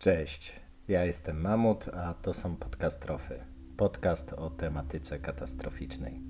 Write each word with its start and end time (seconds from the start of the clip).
Cześć, 0.00 0.52
ja 0.88 1.04
jestem 1.04 1.40
Mamut, 1.40 1.88
a 1.88 2.14
to 2.14 2.32
są 2.32 2.56
podcastrofy. 2.56 3.44
Podcast 3.76 4.32
o 4.32 4.50
tematyce 4.50 5.18
katastroficznej. 5.18 6.20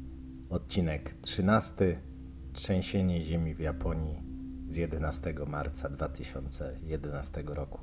Odcinek 0.48 1.14
13. 1.14 2.00
Trzęsienie 2.52 3.20
ziemi 3.20 3.54
w 3.54 3.60
Japonii 3.60 4.22
z 4.68 4.76
11 4.76 5.34
marca 5.46 5.88
2011 5.88 7.42
roku. 7.46 7.80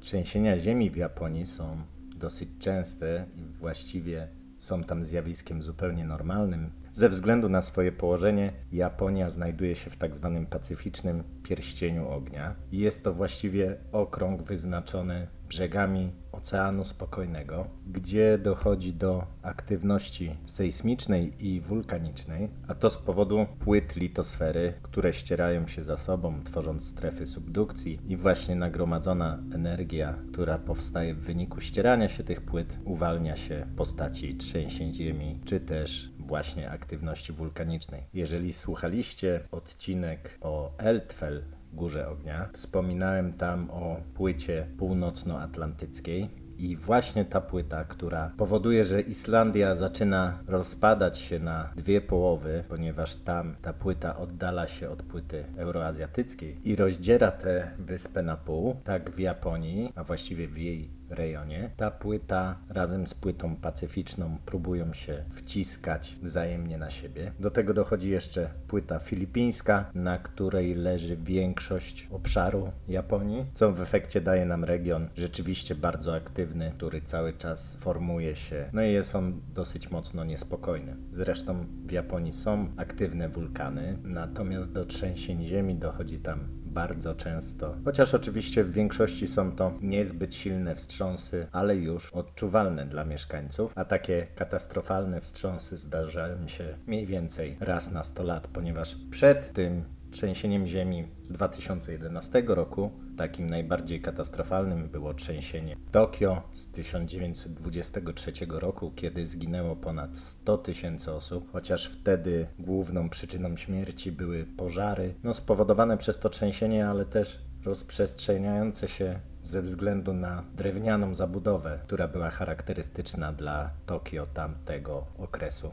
Trzęsienia 0.00 0.58
ziemi 0.58 0.90
w 0.90 0.96
Japonii 0.96 1.46
są 1.46 1.82
dosyć 2.16 2.48
częste 2.58 3.26
i 3.36 3.44
właściwie 3.44 4.28
są 4.62 4.84
tam 4.84 5.04
zjawiskiem 5.04 5.62
zupełnie 5.62 6.04
normalnym. 6.04 6.70
Ze 6.92 7.08
względu 7.08 7.48
na 7.48 7.62
swoje 7.62 7.92
położenie, 7.92 8.52
Japonia 8.72 9.28
znajduje 9.28 9.74
się 9.74 9.90
w 9.90 9.96
tak 9.96 10.16
zwanym 10.16 10.46
pacyficznym 10.46 11.24
pierścieniu 11.42 12.08
ognia. 12.08 12.54
Jest 12.72 13.04
to 13.04 13.12
właściwie 13.12 13.76
okrąg 13.92 14.42
wyznaczony 14.42 15.26
brzegami 15.48 16.12
Oceanu 16.42 16.84
Spokojnego, 16.84 17.66
gdzie 17.86 18.38
dochodzi 18.38 18.94
do 18.94 19.26
aktywności 19.42 20.36
sejsmicznej 20.46 21.46
i 21.46 21.60
wulkanicznej, 21.60 22.48
a 22.68 22.74
to 22.74 22.90
z 22.90 22.96
powodu 22.96 23.46
płyt 23.58 23.96
litosfery, 23.96 24.74
które 24.82 25.12
ścierają 25.12 25.66
się 25.66 25.82
za 25.82 25.96
sobą, 25.96 26.42
tworząc 26.44 26.88
strefy 26.88 27.26
subdukcji 27.26 28.00
i 28.08 28.16
właśnie 28.16 28.56
nagromadzona 28.56 29.38
energia, 29.54 30.18
która 30.32 30.58
powstaje 30.58 31.14
w 31.14 31.24
wyniku 31.24 31.60
ścierania 31.60 32.08
się 32.08 32.24
tych 32.24 32.40
płyt, 32.40 32.78
uwalnia 32.84 33.36
się 33.36 33.66
w 33.72 33.76
postaci 33.76 34.34
trzęsień 34.34 34.94
ziemi, 34.94 35.40
czy 35.44 35.60
też 35.60 36.10
właśnie 36.18 36.70
aktywności 36.70 37.32
wulkanicznej. 37.32 38.02
Jeżeli 38.14 38.52
słuchaliście 38.52 39.40
odcinek 39.50 40.38
o 40.40 40.72
Eltfel, 40.78 41.42
Górze 41.72 42.08
Ognia. 42.08 42.48
Wspominałem 42.52 43.32
tam 43.32 43.70
o 43.70 43.96
płycie 44.14 44.66
północnoatlantyckiej. 44.78 46.42
I 46.58 46.76
właśnie 46.76 47.24
ta 47.24 47.40
płyta, 47.40 47.84
która 47.84 48.32
powoduje, 48.36 48.84
że 48.84 49.00
Islandia 49.00 49.74
zaczyna 49.74 50.38
rozpadać 50.46 51.18
się 51.18 51.38
na 51.38 51.72
dwie 51.76 52.00
połowy, 52.00 52.64
ponieważ 52.68 53.16
tam 53.16 53.56
ta 53.62 53.72
płyta 53.72 54.16
oddala 54.16 54.66
się 54.66 54.90
od 54.90 55.02
płyty 55.02 55.44
euroazjatyckiej 55.56 56.68
i 56.68 56.76
rozdziera 56.76 57.30
tę 57.30 57.70
wyspę 57.78 58.22
na 58.22 58.36
pół, 58.36 58.76
tak 58.84 59.10
w 59.10 59.18
Japonii, 59.18 59.92
a 59.94 60.04
właściwie 60.04 60.48
w 60.48 60.58
jej 60.58 60.90
rejonie. 61.14 61.70
Ta 61.76 61.90
płyta 61.90 62.58
razem 62.68 63.06
z 63.06 63.14
płytą 63.14 63.56
pacyficzną 63.56 64.38
próbują 64.46 64.92
się 64.92 65.24
wciskać 65.30 66.16
wzajemnie 66.22 66.78
na 66.78 66.90
siebie. 66.90 67.32
Do 67.40 67.50
tego 67.50 67.74
dochodzi 67.74 68.10
jeszcze 68.10 68.48
płyta 68.68 68.98
filipińska, 68.98 69.90
na 69.94 70.18
której 70.18 70.74
leży 70.74 71.16
większość 71.16 72.08
obszaru 72.10 72.72
Japonii, 72.88 73.46
co 73.52 73.72
w 73.72 73.80
efekcie 73.80 74.20
daje 74.20 74.46
nam 74.46 74.64
region 74.64 75.08
rzeczywiście 75.16 75.74
bardzo 75.74 76.14
aktywny, 76.14 76.72
który 76.76 77.02
cały 77.02 77.32
czas 77.32 77.76
formuje 77.76 78.36
się. 78.36 78.70
No 78.72 78.82
i 78.82 78.92
jest 78.92 79.14
on 79.14 79.40
dosyć 79.54 79.90
mocno 79.90 80.24
niespokojny. 80.24 80.96
Zresztą 81.10 81.66
w 81.86 81.92
Japonii 81.92 82.32
są 82.32 82.68
aktywne 82.76 83.28
wulkany, 83.28 83.98
natomiast 84.04 84.72
do 84.72 84.84
trzęsień 84.84 85.44
ziemi 85.44 85.74
dochodzi 85.74 86.18
tam 86.18 86.61
bardzo 86.72 87.14
często. 87.14 87.76
Chociaż 87.84 88.14
oczywiście 88.14 88.64
w 88.64 88.72
większości 88.72 89.26
są 89.26 89.52
to 89.56 89.72
niezbyt 89.80 90.34
silne 90.34 90.74
wstrząsy, 90.74 91.46
ale 91.52 91.76
już 91.76 92.12
odczuwalne 92.12 92.86
dla 92.86 93.04
mieszkańców, 93.04 93.72
a 93.76 93.84
takie 93.84 94.26
katastrofalne 94.34 95.20
wstrząsy 95.20 95.76
zdarzają 95.76 96.48
się 96.48 96.78
mniej 96.86 97.06
więcej 97.06 97.56
raz 97.60 97.90
na 97.90 98.04
100 98.04 98.22
lat, 98.22 98.48
ponieważ 98.48 98.96
przed 99.10 99.52
tym 99.52 99.84
trzęsieniem 100.12 100.66
ziemi 100.66 101.04
z 101.22 101.32
2011 101.32 102.42
roku. 102.46 102.90
Takim 103.16 103.46
najbardziej 103.46 104.00
katastrofalnym 104.00 104.88
było 104.88 105.14
trzęsienie 105.14 105.76
Tokio 105.90 106.42
z 106.52 106.68
1923 106.68 108.32
roku, 108.48 108.92
kiedy 108.96 109.26
zginęło 109.26 109.76
ponad 109.76 110.18
100 110.18 110.58
tysięcy 110.58 111.12
osób, 111.12 111.52
chociaż 111.52 111.86
wtedy 111.86 112.46
główną 112.58 113.08
przyczyną 113.08 113.56
śmierci 113.56 114.12
były 114.12 114.44
pożary, 114.44 115.14
no 115.22 115.34
spowodowane 115.34 115.98
przez 115.98 116.18
to 116.18 116.28
trzęsienie, 116.28 116.88
ale 116.88 117.04
też 117.04 117.44
rozprzestrzeniające 117.64 118.88
się 118.88 119.20
ze 119.42 119.62
względu 119.62 120.12
na 120.12 120.44
drewnianą 120.54 121.14
zabudowę, 121.14 121.78
która 121.82 122.08
była 122.08 122.30
charakterystyczna 122.30 123.32
dla 123.32 123.70
Tokio 123.86 124.26
tamtego 124.26 125.06
okresu. 125.18 125.70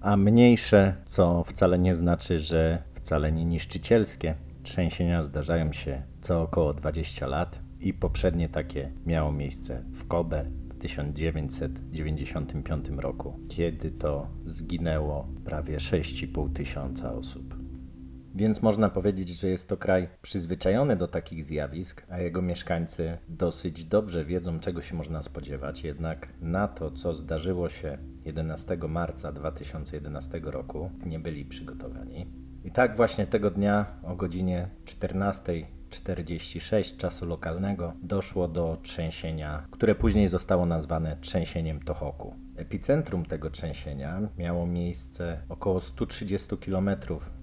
A 0.00 0.16
mniejsze, 0.16 0.94
co 1.04 1.44
wcale 1.44 1.78
nie 1.78 1.94
znaczy, 1.94 2.38
że 2.38 2.82
wcale 3.08 3.32
nie 3.32 3.44
niszczycielskie. 3.44 4.34
Trzęsienia 4.62 5.22
zdarzają 5.22 5.72
się 5.72 6.02
co 6.20 6.42
około 6.42 6.74
20 6.74 7.26
lat 7.26 7.60
i 7.80 7.94
poprzednie 7.94 8.48
takie 8.48 8.92
miało 9.06 9.32
miejsce 9.32 9.84
w 9.92 10.06
Kobe 10.06 10.44
w 10.44 10.78
1995 10.78 12.86
roku, 12.96 13.38
kiedy 13.48 13.90
to 13.90 14.28
zginęło 14.44 15.28
prawie 15.44 15.76
6,5 15.76 16.52
tysiąca 16.52 17.12
osób. 17.12 17.54
Więc 18.34 18.62
można 18.62 18.88
powiedzieć, 18.88 19.28
że 19.28 19.48
jest 19.48 19.68
to 19.68 19.76
kraj 19.76 20.08
przyzwyczajony 20.22 20.96
do 20.96 21.08
takich 21.08 21.44
zjawisk, 21.44 22.06
a 22.08 22.18
jego 22.18 22.42
mieszkańcy 22.42 23.18
dosyć 23.28 23.84
dobrze 23.84 24.24
wiedzą, 24.24 24.60
czego 24.60 24.82
się 24.82 24.96
można 24.96 25.22
spodziewać. 25.22 25.84
Jednak 25.84 26.28
na 26.40 26.68
to, 26.68 26.90
co 26.90 27.14
zdarzyło 27.14 27.68
się 27.68 27.98
11 28.24 28.78
marca 28.88 29.32
2011 29.32 30.40
roku, 30.44 30.90
nie 31.06 31.18
byli 31.18 31.44
przygotowani. 31.44 32.47
I 32.68 32.70
tak 32.70 32.96
właśnie 32.96 33.26
tego 33.26 33.50
dnia 33.50 33.86
o 34.04 34.16
godzinie 34.16 34.68
14.46 34.84 36.96
czasu 36.96 37.26
lokalnego 37.26 37.92
doszło 38.02 38.48
do 38.48 38.78
trzęsienia, 38.82 39.66
które 39.70 39.94
później 39.94 40.28
zostało 40.28 40.66
nazwane 40.66 41.16
trzęsieniem 41.20 41.80
Tohoku. 41.80 42.34
Epicentrum 42.56 43.24
tego 43.24 43.50
trzęsienia 43.50 44.20
miało 44.38 44.66
miejsce 44.66 45.40
około 45.48 45.80
130 45.80 46.56
km 46.56 46.90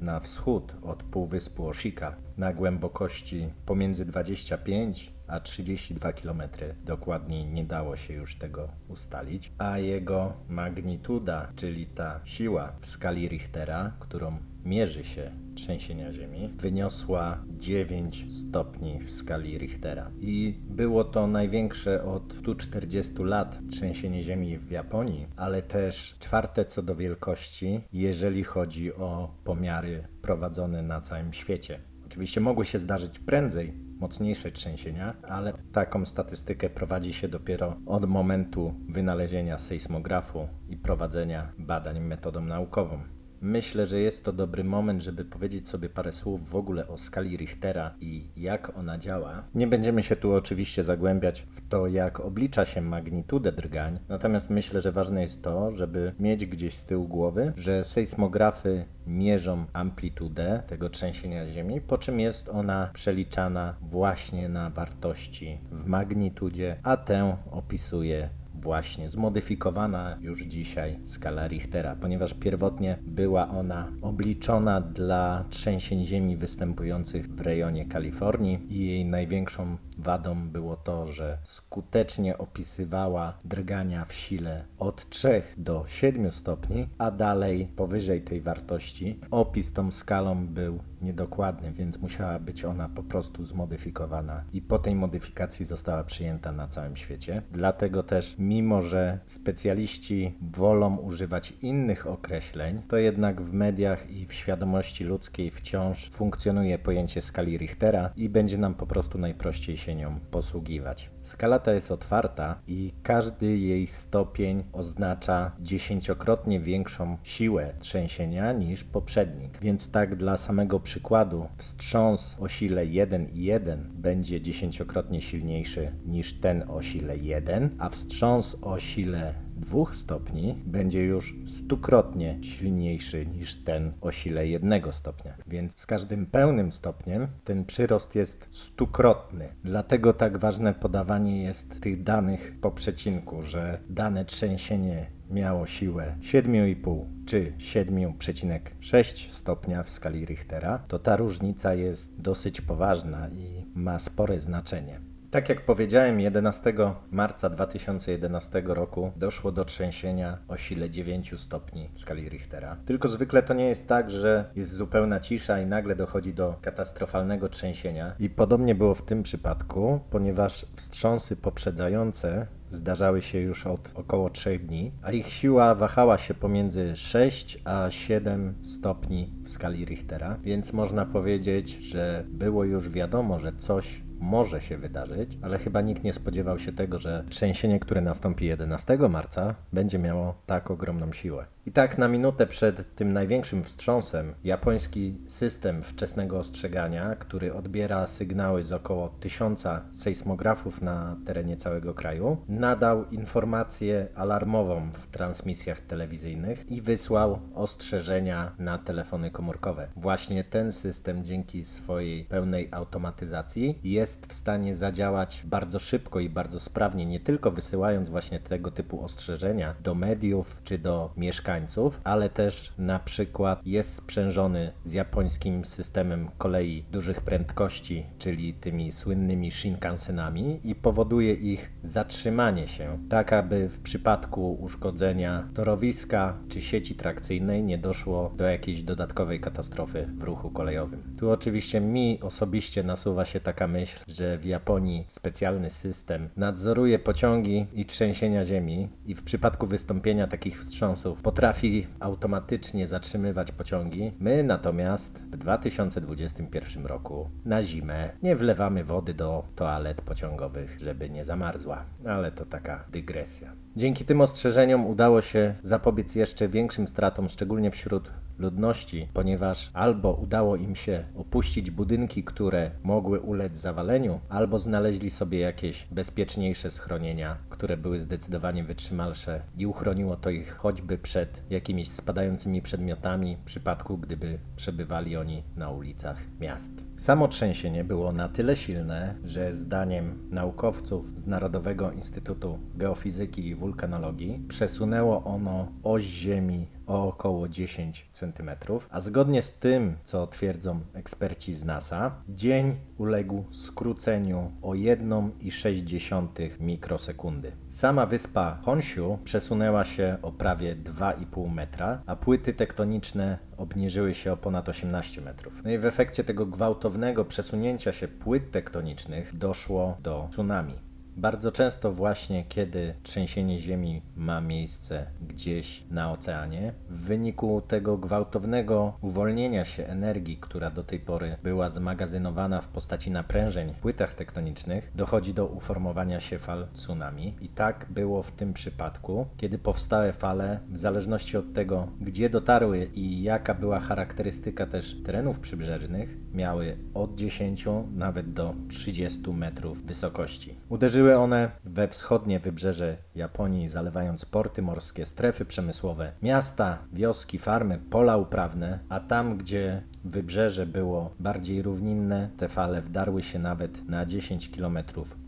na 0.01 0.19
wschód 0.19 0.75
od 0.81 1.03
półwyspu 1.03 1.67
Oshika, 1.67 2.15
na 2.37 2.53
głębokości 2.53 3.53
pomiędzy 3.65 4.05
25 4.05 5.14
a 5.27 5.39
32 5.39 6.13
km. 6.13 6.41
Dokładniej 6.85 7.47
nie 7.47 7.63
dało 7.63 7.95
się 7.95 8.13
już 8.13 8.35
tego 8.35 8.69
ustalić, 8.87 9.51
a 9.57 9.77
jego 9.77 10.33
magnituda, 10.49 11.51
czyli 11.55 11.85
ta 11.85 12.19
siła 12.23 12.73
w 12.81 12.87
skali 12.87 13.27
Richtera, 13.27 13.91
którą 13.99 14.37
mierzy 14.65 15.03
się 15.03 15.31
trzęsienia 15.55 16.13
Ziemi, 16.13 16.49
wyniosła 16.57 17.43
9 17.57 18.25
stopni 18.29 18.99
w 18.99 19.11
skali 19.11 19.57
Richtera. 19.57 20.11
I 20.19 20.59
było 20.69 21.03
to 21.03 21.27
największe 21.27 22.03
od 22.03 22.33
140 22.41 23.13
lat 23.17 23.59
trzęsienie 23.71 24.23
Ziemi 24.23 24.57
w 24.57 24.71
Japonii, 24.71 25.27
ale 25.37 25.61
też 25.61 26.15
czwarte 26.19 26.65
co 26.65 26.83
do 26.83 26.95
wielkości, 26.95 27.81
jeżeli 27.93 28.43
chodzi 28.43 28.93
o 28.93 29.35
pomiary 29.43 30.07
prowadzone 30.21 30.81
na 30.81 31.01
całym 31.01 31.33
świecie. 31.33 31.79
Oczywiście 32.15 32.41
mogły 32.41 32.65
się 32.65 32.79
zdarzyć 32.79 33.19
prędzej, 33.19 33.73
mocniejsze 33.99 34.51
trzęsienia, 34.51 35.13
ale 35.23 35.53
taką 35.71 36.05
statystykę 36.05 36.69
prowadzi 36.69 37.13
się 37.13 37.27
dopiero 37.27 37.75
od 37.85 38.05
momentu 38.05 38.73
wynalezienia 38.89 39.57
sejsmografu 39.57 40.47
i 40.69 40.77
prowadzenia 40.77 41.51
badań 41.57 41.99
metodą 41.99 42.41
naukową. 42.41 43.14
Myślę, 43.45 43.85
że 43.85 43.99
jest 43.99 44.25
to 44.25 44.33
dobry 44.33 44.63
moment, 44.63 45.01
żeby 45.01 45.25
powiedzieć 45.25 45.67
sobie 45.67 45.89
parę 45.89 46.11
słów 46.11 46.49
w 46.49 46.55
ogóle 46.55 46.87
o 46.87 46.97
skali 46.97 47.37
Richtera 47.37 47.95
i 47.99 48.29
jak 48.37 48.77
ona 48.77 48.97
działa. 48.97 49.43
Nie 49.55 49.67
będziemy 49.67 50.03
się 50.03 50.15
tu 50.15 50.33
oczywiście 50.33 50.83
zagłębiać 50.83 51.41
w 51.41 51.67
to, 51.69 51.87
jak 51.87 52.19
oblicza 52.19 52.65
się 52.65 52.81
magnitudę 52.81 53.51
drgań, 53.51 53.99
natomiast 54.09 54.49
myślę, 54.49 54.81
że 54.81 54.91
ważne 54.91 55.21
jest 55.21 55.41
to, 55.41 55.71
żeby 55.71 56.13
mieć 56.19 56.45
gdzieś 56.45 56.73
z 56.73 56.85
tyłu 56.85 57.07
głowy, 57.07 57.53
że 57.55 57.83
sejsmografy 57.83 58.85
mierzą 59.07 59.65
amplitudę 59.73 60.63
tego 60.67 60.89
trzęsienia 60.89 61.47
Ziemi, 61.47 61.81
po 61.81 61.97
czym 61.97 62.19
jest 62.19 62.49
ona 62.49 62.89
przeliczana 62.93 63.75
właśnie 63.81 64.49
na 64.49 64.69
wartości 64.69 65.59
w 65.71 65.85
magnitudzie, 65.85 66.77
a 66.83 66.97
tę 66.97 67.37
opisuje 67.51 68.29
właśnie 68.65 69.09
zmodyfikowana 69.09 70.17
już 70.21 70.41
dzisiaj 70.41 70.99
skala 71.03 71.47
Richtera, 71.47 71.95
ponieważ 71.95 72.33
pierwotnie 72.33 72.97
była 73.01 73.49
ona 73.49 73.91
obliczona 74.01 74.81
dla 74.81 75.45
trzęsień 75.49 76.05
ziemi 76.05 76.37
występujących 76.37 77.35
w 77.35 77.41
rejonie 77.41 77.85
Kalifornii 77.85 78.67
i 78.69 78.85
jej 78.85 79.05
największą 79.05 79.77
wadą 79.97 80.49
było 80.49 80.75
to, 80.75 81.07
że 81.07 81.37
skutecznie 81.43 82.37
opisywała 82.37 83.37
drgania 83.43 84.05
w 84.05 84.13
sile 84.13 84.65
od 84.79 85.09
3 85.09 85.41
do 85.57 85.83
7 85.87 86.31
stopni, 86.31 86.89
a 86.97 87.11
dalej 87.11 87.67
powyżej 87.75 88.21
tej 88.21 88.41
wartości 88.41 89.19
opis 89.31 89.73
tą 89.73 89.91
skalą 89.91 90.47
był 90.47 90.79
niedokładny, 91.01 91.71
więc 91.71 91.97
musiała 91.97 92.39
być 92.39 92.65
ona 92.65 92.89
po 92.89 93.03
prostu 93.03 93.43
zmodyfikowana 93.43 94.43
i 94.53 94.61
po 94.61 94.79
tej 94.79 94.95
modyfikacji 94.95 95.65
została 95.65 96.03
przyjęta 96.03 96.51
na 96.51 96.67
całym 96.67 96.95
świecie. 96.95 97.41
Dlatego 97.51 98.03
też, 98.03 98.35
mimo 98.55 98.81
że 98.81 99.19
specjaliści 99.25 100.33
wolą 100.41 100.97
używać 100.97 101.53
innych 101.61 102.07
określeń, 102.07 102.81
to 102.87 102.97
jednak 102.97 103.41
w 103.41 103.53
mediach 103.53 104.11
i 104.11 104.25
w 104.25 104.33
świadomości 104.33 105.03
ludzkiej 105.03 105.51
wciąż 105.51 106.09
funkcjonuje 106.09 106.79
pojęcie 106.79 107.21
skali 107.21 107.57
Richtera 107.57 108.09
i 108.15 108.29
będzie 108.29 108.57
nam 108.57 108.75
po 108.75 108.87
prostu 108.87 109.17
najprościej 109.17 109.77
się 109.77 109.95
nią 109.95 110.19
posługiwać. 110.31 111.14
Skala 111.25 111.59
ta 111.59 111.73
jest 111.73 111.91
otwarta 111.91 112.61
i 112.67 112.93
każdy 113.03 113.57
jej 113.57 113.87
stopień 113.87 114.63
oznacza 114.73 115.51
dziesięciokrotnie 115.59 116.59
większą 116.59 117.17
siłę 117.23 117.73
trzęsienia 117.79 118.53
niż 118.53 118.83
poprzednik. 118.83 119.57
Więc 119.61 119.91
tak 119.91 120.15
dla 120.15 120.37
samego 120.37 120.79
przykładu, 120.79 121.47
wstrząs 121.57 122.37
o 122.39 122.47
sile 122.47 122.85
1,1 122.85 123.77
będzie 123.77 124.41
dziesięciokrotnie 124.41 125.21
silniejszy 125.21 125.91
niż 126.05 126.39
ten 126.39 126.63
o 126.69 126.81
sile 126.81 127.17
1, 127.17 127.69
a 127.79 127.89
wstrząs 127.89 128.57
o 128.61 128.79
sile 128.79 129.44
2 129.55 129.93
stopni 129.93 130.63
będzie 130.65 131.03
już 131.03 131.35
stukrotnie 131.45 132.37
silniejszy 132.41 133.25
niż 133.25 133.55
ten 133.55 133.93
o 134.01 134.11
sile 134.11 134.47
1 134.47 134.81
stopnia. 134.91 135.37
Więc 135.47 135.79
z 135.79 135.85
każdym 135.85 136.25
pełnym 136.25 136.71
stopniem 136.71 137.27
ten 137.43 137.65
przyrost 137.65 138.15
jest 138.15 138.47
stukrotny. 138.51 139.49
Dlatego 139.63 140.13
tak 140.13 140.37
ważne 140.37 140.73
podawanie 140.73 141.43
jest 141.43 141.81
tych 141.81 142.03
danych 142.03 142.55
po 142.61 142.71
przecinku, 142.71 143.41
że 143.41 143.79
dane 143.89 144.25
trzęsienie 144.25 145.11
miało 145.29 145.65
siłę 145.65 146.15
7,5 146.21 147.05
czy 147.25 147.53
7,6 147.57 149.29
stopnia 149.29 149.83
w 149.83 149.89
skali 149.89 150.25
Richtera, 150.25 150.79
to 150.87 150.99
ta 150.99 151.15
różnica 151.15 151.73
jest 151.73 152.21
dosyć 152.21 152.61
poważna 152.61 153.29
i 153.29 153.65
ma 153.75 153.99
spore 153.99 154.39
znaczenie. 154.39 155.14
Tak 155.35 155.49
jak 155.49 155.61
powiedziałem, 155.61 156.19
11 156.19 156.73
marca 157.11 157.49
2011 157.49 158.61
roku 158.65 159.11
doszło 159.15 159.51
do 159.51 159.65
trzęsienia 159.65 160.37
o 160.47 160.57
sile 160.57 160.89
9 160.89 161.33
stopni 161.37 161.89
w 161.93 162.01
skali 162.01 162.29
Richtera. 162.29 162.77
Tylko 162.85 163.07
zwykle 163.07 163.43
to 163.43 163.53
nie 163.53 163.67
jest 163.67 163.87
tak, 163.87 164.09
że 164.09 164.45
jest 164.55 164.73
zupełna 164.73 165.19
cisza 165.19 165.59
i 165.59 165.65
nagle 165.65 165.95
dochodzi 165.95 166.33
do 166.33 166.55
katastrofalnego 166.61 167.47
trzęsienia. 167.47 168.15
I 168.19 168.29
podobnie 168.29 168.75
było 168.75 168.93
w 168.93 169.01
tym 169.01 169.23
przypadku, 169.23 169.99
ponieważ 170.09 170.65
wstrząsy 170.75 171.35
poprzedzające 171.35 172.47
zdarzały 172.69 173.21
się 173.21 173.39
już 173.39 173.67
od 173.67 173.91
około 173.95 174.29
3 174.29 174.59
dni, 174.59 174.91
a 175.03 175.11
ich 175.11 175.27
siła 175.27 175.75
wahała 175.75 176.17
się 176.17 176.33
pomiędzy 176.33 176.97
6 176.97 177.61
a 177.65 177.89
7 177.89 178.55
stopni 178.61 179.33
w 179.45 179.51
skali 179.51 179.85
Richtera, 179.85 180.37
więc 180.43 180.73
można 180.73 181.05
powiedzieć, 181.05 181.69
że 181.69 182.23
było 182.27 182.63
już 182.63 182.89
wiadomo, 182.89 183.39
że 183.39 183.53
coś 183.53 184.01
może 184.19 184.61
się 184.61 184.77
wydarzyć, 184.77 185.37
ale 185.41 185.57
chyba 185.57 185.81
nikt 185.81 186.03
nie 186.03 186.13
spodziewał 186.13 186.59
się 186.59 186.71
tego, 186.71 186.99
że 186.99 187.23
trzęsienie, 187.29 187.79
które 187.79 188.01
nastąpi 188.01 188.45
11 188.45 188.97
marca, 189.09 189.55
będzie 189.73 189.99
miało 189.99 190.35
tak 190.45 190.71
ogromną 190.71 191.13
siłę. 191.13 191.45
I 191.65 191.71
tak 191.71 191.97
na 191.97 192.07
minutę 192.07 192.47
przed 192.47 192.95
tym 192.95 193.13
największym 193.13 193.63
wstrząsem, 193.63 194.33
japoński 194.43 195.17
system 195.27 195.81
wczesnego 195.81 196.39
ostrzegania, 196.39 197.15
który 197.15 197.53
odbiera 197.53 198.07
sygnały 198.07 198.63
z 198.63 198.73
około 198.73 199.09
tysiąca 199.09 199.81
sejsmografów 199.91 200.81
na 200.81 201.17
terenie 201.25 201.57
całego 201.57 201.93
kraju, 201.93 202.37
nadał 202.47 203.09
informację 203.09 204.07
alarmową 204.15 204.91
w 204.91 205.07
transmisjach 205.07 205.79
telewizyjnych 205.79 206.71
i 206.71 206.81
wysłał 206.81 207.39
ostrzeżenia 207.55 208.51
na 208.59 208.77
telefony 208.77 209.31
komórkowe. 209.35 209.87
Właśnie 209.95 210.43
ten 210.43 210.71
system 210.71 211.23
dzięki 211.23 211.65
swojej 211.65 212.25
pełnej 212.25 212.69
automatyzacji 212.71 213.79
jest 213.83 214.27
w 214.27 214.33
stanie 214.33 214.75
zadziałać 214.75 215.43
bardzo 215.45 215.79
szybko 215.79 216.19
i 216.19 216.29
bardzo 216.29 216.59
sprawnie, 216.59 217.05
nie 217.05 217.19
tylko 217.19 217.51
wysyłając 217.51 218.09
właśnie 218.09 218.39
tego 218.39 218.71
typu 218.71 219.03
ostrzeżenia 219.03 219.75
do 219.83 219.95
mediów 219.95 220.61
czy 220.63 220.77
do 220.77 221.13
mieszkańców, 221.17 222.01
ale 222.03 222.29
też 222.29 222.73
na 222.77 222.99
przykład 222.99 223.61
jest 223.65 223.93
sprzężony 223.93 224.71
z 224.83 224.93
japońskim 224.93 225.65
systemem 225.65 226.29
kolei 226.37 226.85
dużych 226.91 227.21
prędkości, 227.21 228.05
czyli 228.17 228.53
tymi 228.53 228.91
słynnymi 228.91 229.51
Shinkansenami 229.51 230.59
i 230.63 230.75
powoduje 230.75 231.33
ich 231.33 231.71
zatrzymanie 231.83 232.67
się, 232.67 232.99
tak 233.09 233.33
aby 233.33 233.69
w 233.69 233.79
przypadku 233.79 234.53
uszkodzenia 234.53 235.49
torowiska 235.53 236.37
czy 236.49 236.61
sieci 236.61 236.95
trakcyjnej 236.95 237.63
nie 237.63 237.77
doszło 237.77 238.33
do 238.37 238.45
jakiejś 238.45 238.83
dodatkowej 238.83 239.24
katastrofy 239.39 240.07
w 240.17 240.23
ruchu 240.23 240.49
kolejowym. 240.49 241.15
Tu 241.19 241.31
oczywiście 241.31 241.81
mi 241.81 242.19
osobiście 242.21 242.83
nasuwa 242.83 243.25
się 243.25 243.39
taka 243.39 243.67
myśl, 243.67 243.99
że 244.07 244.37
w 244.37 244.45
Japonii 244.45 245.05
specjalny 245.07 245.69
system 245.69 246.29
nadzoruje 246.37 246.99
pociągi 246.99 247.65
i 247.73 247.85
trzęsienia 247.85 248.45
ziemi 248.45 248.89
i 249.05 249.15
w 249.15 249.23
przypadku 249.23 249.67
wystąpienia 249.67 250.27
takich 250.27 250.61
wstrząsów 250.61 251.21
potrafi 251.21 251.87
automatycznie 251.99 252.87
zatrzymywać 252.87 253.51
pociągi. 253.51 254.11
My 254.19 254.43
natomiast 254.43 255.23
w 255.23 255.37
2021 255.37 256.85
roku 256.85 257.29
na 257.45 257.63
zimę 257.63 258.09
nie 258.23 258.35
wlewamy 258.35 258.83
wody 258.83 259.13
do 259.13 259.43
toalet 259.55 260.01
pociągowych, 260.01 260.79
żeby 260.79 261.09
nie 261.09 261.25
zamarzła. 261.25 261.85
Ale 262.05 262.31
to 262.31 262.45
taka 262.45 262.85
dygresja. 262.91 263.64
Dzięki 263.77 264.05
tym 264.05 264.21
ostrzeżeniom 264.21 264.85
udało 264.85 265.21
się 265.21 265.55
zapobiec 265.61 266.15
jeszcze 266.15 266.47
większym 266.47 266.87
stratom, 266.87 267.29
szczególnie 267.29 267.71
wśród 267.71 268.11
ludności, 268.37 269.07
ponieważ 269.13 269.71
albo 269.73 270.13
udało 270.13 270.55
im 270.55 270.75
się 270.75 271.03
opuścić 271.15 271.71
budynki, 271.71 272.23
które 272.23 272.71
mogły 272.83 273.19
ulec 273.19 273.57
zawaleniu, 273.57 274.19
albo 274.29 274.59
znaleźli 274.59 275.09
sobie 275.09 275.39
jakieś 275.39 275.87
bezpieczniejsze 275.91 276.71
schronienia, 276.71 277.37
które 277.49 277.77
były 277.77 277.99
zdecydowanie 277.99 278.63
wytrzymalsze 278.63 279.41
i 279.57 279.65
uchroniło 279.65 280.15
to 280.15 280.29
ich 280.29 280.55
choćby 280.55 280.97
przed 280.97 281.41
jakimiś 281.49 281.89
spadającymi 281.89 282.61
przedmiotami 282.61 283.37
w 283.37 283.45
przypadku, 283.45 283.97
gdyby 283.97 284.39
przebywali 284.55 285.17
oni 285.17 285.43
na 285.55 285.69
ulicach 285.69 286.17
miast. 286.39 286.84
Samo 286.97 287.27
trzęsienie 287.27 287.83
było 287.83 288.11
na 288.11 288.29
tyle 288.29 288.55
silne, 288.55 289.15
że 289.23 289.53
zdaniem 289.53 290.29
naukowców 290.31 291.19
z 291.19 291.25
Narodowego 291.25 291.91
Instytutu 291.91 292.59
Geofizyki 292.75 293.47
i 293.47 293.55
Wulkanologii 293.55 294.45
przesunęło 294.47 295.23
ono 295.23 295.71
oś 295.83 296.03
Ziemi 296.03 296.67
o 296.87 297.07
około 297.07 297.47
10 297.47 298.09
cm, 298.13 298.51
a 298.89 299.01
zgodnie 299.01 299.41
z 299.41 299.53
tym, 299.53 299.97
co 300.03 300.27
twierdzą 300.27 300.79
eksperci 300.93 301.55
z 301.55 301.65
NASA, 301.65 302.15
dzień 302.29 302.75
uległ 302.97 303.45
skróceniu 303.51 304.51
o 304.61 304.71
1,6 304.71 306.61
mikrosekundy. 306.61 307.51
Sama 307.69 308.05
wyspa 308.05 308.59
Honshu 308.63 309.19
przesunęła 309.23 309.83
się 309.83 310.17
o 310.21 310.31
prawie 310.31 310.75
2,5 310.75 311.53
metra, 311.53 312.01
a 312.05 312.15
płyty 312.15 312.53
tektoniczne 312.53 313.37
obniżyły 313.57 314.13
się 314.13 314.33
o 314.33 314.37
ponad 314.37 314.69
18 314.69 315.21
metrów. 315.21 315.61
No 315.63 315.71
i 315.71 315.77
w 315.77 315.85
efekcie 315.85 316.23
tego 316.23 316.45
gwałtownego 316.45 317.25
przesunięcia 317.25 317.91
się 317.91 318.07
płyt 318.07 318.51
tektonicznych 318.51 319.37
doszło 319.37 319.97
do 319.99 320.27
tsunami. 320.31 320.94
Bardzo 321.17 321.51
często 321.51 321.91
właśnie 321.91 322.45
kiedy 322.49 322.93
trzęsienie 323.03 323.59
ziemi 323.59 324.01
ma 324.15 324.41
miejsce 324.41 325.07
gdzieś 325.27 325.83
na 325.91 326.11
oceanie, 326.11 326.73
w 326.89 326.97
wyniku 326.97 327.61
tego 327.67 327.97
gwałtownego 327.97 328.93
uwolnienia 329.01 329.65
się 329.65 329.85
energii, 329.85 330.37
która 330.37 330.71
do 330.71 330.83
tej 330.83 330.99
pory 330.99 331.37
była 331.43 331.69
zmagazynowana 331.69 332.61
w 332.61 332.67
postaci 332.67 333.11
naprężeń 333.11 333.73
w 333.73 333.79
płytach 333.79 334.13
tektonicznych, 334.13 334.91
dochodzi 334.95 335.33
do 335.33 335.45
uformowania 335.45 336.19
się 336.19 336.39
fal 336.39 336.67
tsunami. 336.73 337.35
I 337.41 337.49
tak 337.49 337.85
było 337.89 338.23
w 338.23 338.31
tym 338.31 338.53
przypadku, 338.53 339.25
kiedy 339.37 339.57
powstałe 339.57 340.13
fale, 340.13 340.59
w 340.69 340.77
zależności 340.77 341.37
od 341.37 341.53
tego, 341.53 341.87
gdzie 342.01 342.29
dotarły 342.29 342.89
i 342.93 343.23
jaka 343.23 343.53
była 343.53 343.79
charakterystyka 343.79 344.65
też 344.65 345.03
terenów 345.03 345.39
przybrzeżnych, 345.39 346.17
miały 346.33 346.77
od 346.93 347.15
10 347.15 347.65
nawet 347.95 348.33
do 348.33 348.53
30 348.69 349.29
metrów 349.29 349.85
wysokości. 349.85 350.55
Uderzyły 350.69 351.04
Były 351.05 351.17
one 351.17 351.51
we 351.65 351.87
wschodnie 351.87 352.39
wybrzeże 352.39 352.97
Japonii, 353.15 353.67
zalewając 353.67 354.25
porty 354.25 354.61
morskie, 354.61 355.05
strefy 355.05 355.45
przemysłowe, 355.45 356.11
miasta, 356.21 356.77
wioski, 356.93 357.39
farmy, 357.39 357.79
pola 357.89 358.17
uprawne, 358.17 358.79
a 358.89 358.99
tam, 358.99 359.37
gdzie 359.37 359.81
wybrzeże 360.05 360.65
było 360.65 361.13
bardziej 361.19 361.61
równinne, 361.61 362.29
te 362.37 362.49
fale 362.49 362.81
wdarły 362.81 363.23
się 363.23 363.39
nawet 363.39 363.89
na 363.89 364.05
10 364.05 364.49
km 364.49 364.77